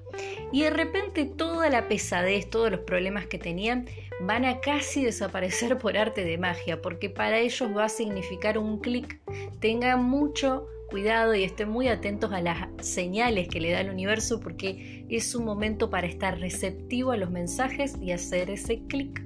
Y 0.53 0.63
de 0.63 0.71
repente 0.71 1.25
toda 1.25 1.69
la 1.71 1.89
pesadez, 1.89 2.49
todos 2.49 2.71
los 2.71 2.81
problemas 2.81 3.27
que 3.27 3.39
tenían, 3.39 3.87
van 4.21 4.45
a 4.45 4.61
casi 4.61 5.05
desaparecer 5.05 5.79
por 5.79 5.97
arte 5.97 6.25
de 6.25 6.39
magia, 6.39 6.81
porque 6.81 7.11
para 7.11 7.39
ellos 7.39 7.71
va 7.77 7.85
a 7.85 7.89
significar 7.89 8.59
un 8.59 8.79
clic. 8.79 9.21
Tengan 9.61 10.05
mucho 10.05 10.67
cuidado 10.89 11.35
y 11.35 11.43
estén 11.43 11.69
muy 11.69 11.89
atentos 11.89 12.33
a 12.33 12.41
las 12.41 12.69
señales 12.81 13.49
que 13.49 13.61
le 13.61 13.73
da 13.73 13.81
el 13.81 13.91
universo, 13.91 14.41
porque 14.41 15.05
es 15.09 15.35
un 15.35 15.45
momento 15.45 15.91
para 15.91 16.07
estar 16.07 16.39
receptivo 16.39 17.11
a 17.13 17.17
los 17.17 17.31
mensajes 17.31 17.97
y 18.01 18.13
hacer 18.13 18.51
ese 18.51 18.81
clic. 18.87 19.26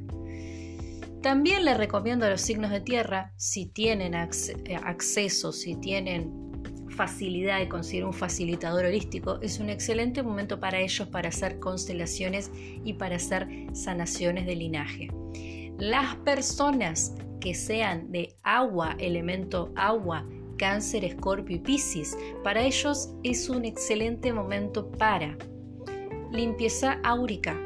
También 1.23 1.67
les 1.67 1.77
recomiendo 1.77 2.25
a 2.25 2.31
los 2.31 2.41
signos 2.41 2.71
de 2.71 2.81
tierra, 2.81 3.33
si 3.37 3.67
tienen 3.67 4.15
eh, 4.15 4.77
acceso, 4.83 5.53
si 5.53 5.77
tienen 5.77 6.51
facilidad 6.97 7.59
de 7.59 7.69
conseguir 7.69 8.05
un 8.05 8.13
facilitador 8.13 8.87
holístico, 8.87 9.39
es 9.43 9.59
un 9.61 9.69
excelente 9.69 10.23
momento 10.23 10.61
para 10.61 10.81
ellos 10.81 11.09
para 11.09 11.29
hacer 11.29 11.59
constelaciones 11.59 12.51
y 12.85 12.95
para 12.95 13.17
hacer 13.17 13.49
sanaciones 13.75 14.47
de 14.47 14.57
linaje. 14.57 15.09
Las 15.79 16.17
personas 16.17 17.15
que 17.41 17.55
sean 17.55 18.11
de 18.11 18.37
agua, 18.43 18.97
elemento 18.99 19.73
agua, 19.77 20.27
cáncer, 20.59 21.05
escorpio 21.05 21.57
y 21.57 21.61
piscis, 21.61 22.17
para 22.45 22.63
ellos 22.63 23.15
es 23.23 23.49
un 23.49 23.65
excelente 23.65 24.33
momento 24.33 24.91
para 24.91 25.37
limpieza 26.31 27.01
áurica, 27.03 27.59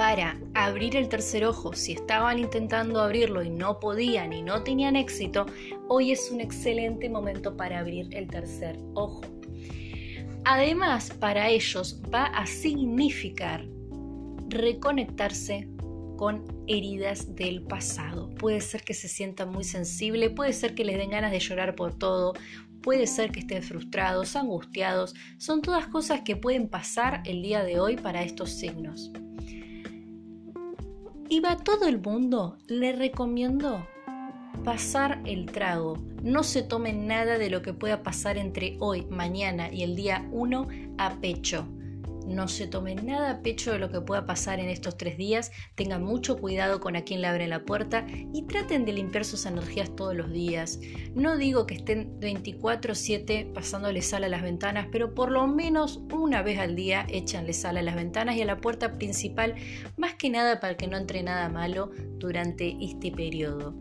para 0.00 0.40
abrir 0.54 0.96
el 0.96 1.10
tercer 1.10 1.44
ojo, 1.44 1.74
si 1.74 1.92
estaban 1.92 2.38
intentando 2.38 3.02
abrirlo 3.02 3.42
y 3.42 3.50
no 3.50 3.80
podían 3.80 4.32
y 4.32 4.40
no 4.40 4.62
tenían 4.62 4.96
éxito, 4.96 5.44
hoy 5.88 6.12
es 6.12 6.30
un 6.30 6.40
excelente 6.40 7.10
momento 7.10 7.54
para 7.54 7.80
abrir 7.80 8.08
el 8.16 8.26
tercer 8.26 8.78
ojo. 8.94 9.20
Además, 10.46 11.10
para 11.20 11.50
ellos 11.50 12.00
va 12.10 12.24
a 12.24 12.46
significar 12.46 13.66
reconectarse 14.48 15.68
con 16.16 16.46
heridas 16.66 17.34
del 17.36 17.60
pasado. 17.60 18.30
Puede 18.36 18.62
ser 18.62 18.82
que 18.84 18.94
se 18.94 19.06
sientan 19.06 19.50
muy 19.50 19.64
sensibles, 19.64 20.30
puede 20.30 20.54
ser 20.54 20.74
que 20.74 20.86
les 20.86 20.96
den 20.96 21.10
ganas 21.10 21.30
de 21.30 21.40
llorar 21.40 21.74
por 21.74 21.92
todo, 21.92 22.32
puede 22.80 23.06
ser 23.06 23.32
que 23.32 23.40
estén 23.40 23.62
frustrados, 23.62 24.34
angustiados. 24.34 25.14
Son 25.36 25.60
todas 25.60 25.88
cosas 25.88 26.22
que 26.22 26.36
pueden 26.36 26.68
pasar 26.70 27.22
el 27.26 27.42
día 27.42 27.64
de 27.64 27.78
hoy 27.80 27.96
para 27.96 28.22
estos 28.22 28.48
signos 28.48 29.12
y 31.30 31.38
va 31.38 31.56
todo 31.56 31.86
el 31.86 32.00
mundo, 32.00 32.58
le 32.66 32.92
recomiendo 32.92 33.86
pasar 34.64 35.22
el 35.24 35.46
trago. 35.46 35.96
No 36.24 36.42
se 36.42 36.62
tomen 36.62 37.06
nada 37.06 37.38
de 37.38 37.48
lo 37.48 37.62
que 37.62 37.72
pueda 37.72 38.02
pasar 38.02 38.36
entre 38.36 38.76
hoy, 38.80 39.06
mañana 39.06 39.72
y 39.72 39.84
el 39.84 39.94
día 39.94 40.28
1 40.32 40.68
a 40.98 41.14
pecho. 41.20 41.66
No 42.30 42.46
se 42.46 42.68
tomen 42.68 43.06
nada 43.06 43.30
a 43.32 43.42
pecho 43.42 43.72
de 43.72 43.80
lo 43.80 43.90
que 43.90 44.00
pueda 44.00 44.24
pasar 44.24 44.60
en 44.60 44.68
estos 44.68 44.96
tres 44.96 45.18
días. 45.18 45.50
Tengan 45.74 46.04
mucho 46.04 46.36
cuidado 46.38 46.78
con 46.78 46.94
a 46.94 47.02
quien 47.02 47.22
le 47.22 47.26
abren 47.26 47.50
la 47.50 47.64
puerta 47.64 48.06
y 48.32 48.42
traten 48.46 48.84
de 48.84 48.92
limpiar 48.92 49.24
sus 49.24 49.46
energías 49.46 49.96
todos 49.96 50.14
los 50.14 50.30
días. 50.30 50.78
No 51.12 51.36
digo 51.36 51.66
que 51.66 51.74
estén 51.74 52.20
24/7 52.20 53.50
pasándole 53.52 54.00
sal 54.00 54.22
a 54.22 54.28
las 54.28 54.42
ventanas, 54.42 54.86
pero 54.92 55.12
por 55.12 55.32
lo 55.32 55.48
menos 55.48 56.04
una 56.12 56.40
vez 56.42 56.60
al 56.60 56.76
día 56.76 57.04
échanle 57.08 57.52
sal 57.52 57.78
a 57.78 57.82
las 57.82 57.96
ventanas 57.96 58.36
y 58.36 58.42
a 58.42 58.46
la 58.46 58.60
puerta 58.60 58.96
principal, 58.96 59.56
más 59.96 60.14
que 60.14 60.30
nada 60.30 60.60
para 60.60 60.76
que 60.76 60.86
no 60.86 60.98
entre 60.98 61.24
nada 61.24 61.48
malo 61.48 61.90
durante 62.18 62.76
este 62.80 63.10
periodo. 63.10 63.74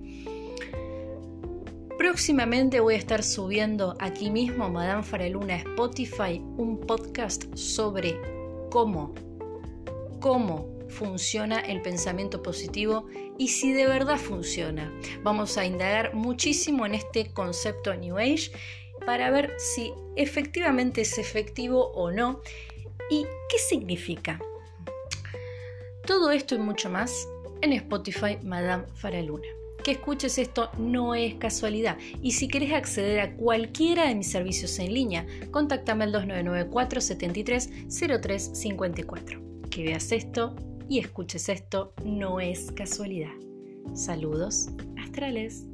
Próximamente 1.99 2.79
voy 2.79 2.95
a 2.95 2.97
estar 2.97 3.21
subiendo 3.21 3.95
aquí 3.99 4.31
mismo, 4.31 4.69
Madame 4.69 5.03
Faraluna 5.03 5.57
Spotify, 5.57 6.41
un 6.57 6.79
podcast 6.79 7.53
sobre 7.55 8.38
cómo, 8.69 9.13
cómo 10.19 10.79
funciona 10.89 11.59
el 11.59 11.81
pensamiento 11.81 12.41
positivo 12.41 13.07
y 13.37 13.49
si 13.49 13.73
de 13.73 13.85
verdad 13.85 14.17
funciona. 14.17 14.91
Vamos 15.23 15.57
a 15.57 15.65
indagar 15.65 16.13
muchísimo 16.13 16.85
en 16.85 16.95
este 16.95 17.31
concepto 17.31 17.93
New 17.93 18.17
Age 18.17 18.51
para 19.05 19.29
ver 19.31 19.53
si 19.57 19.93
efectivamente 20.15 21.01
es 21.01 21.17
efectivo 21.17 21.91
o 21.93 22.11
no 22.11 22.41
y 23.09 23.25
qué 23.49 23.57
significa. 23.57 24.39
Todo 26.05 26.31
esto 26.31 26.55
y 26.55 26.59
mucho 26.59 26.89
más 26.89 27.27
en 27.61 27.73
Spotify 27.73 28.37
Madame 28.43 28.85
Faraluna 28.95 29.58
que 29.89 29.93
escuches 29.93 30.37
esto 30.37 30.69
no 30.77 31.15
es 31.15 31.33
casualidad. 31.35 31.97
Y 32.21 32.33
si 32.33 32.47
querés 32.47 32.73
acceder 32.73 33.21
a 33.21 33.35
cualquiera 33.35 34.07
de 34.07 34.13
mis 34.13 34.29
servicios 34.29 34.77
en 34.77 34.93
línea, 34.93 35.25
contactame 35.49 36.03
al 36.03 36.11
2994 36.11 37.01
73 37.01 37.69
03 38.21 38.51
54. 38.53 39.41
Que 39.71 39.83
veas 39.85 40.11
esto 40.11 40.55
y 40.87 40.99
escuches 40.99 41.49
esto 41.49 41.93
no 42.05 42.39
es 42.39 42.71
casualidad. 42.71 43.33
Saludos 43.95 44.69
astrales. 45.03 45.65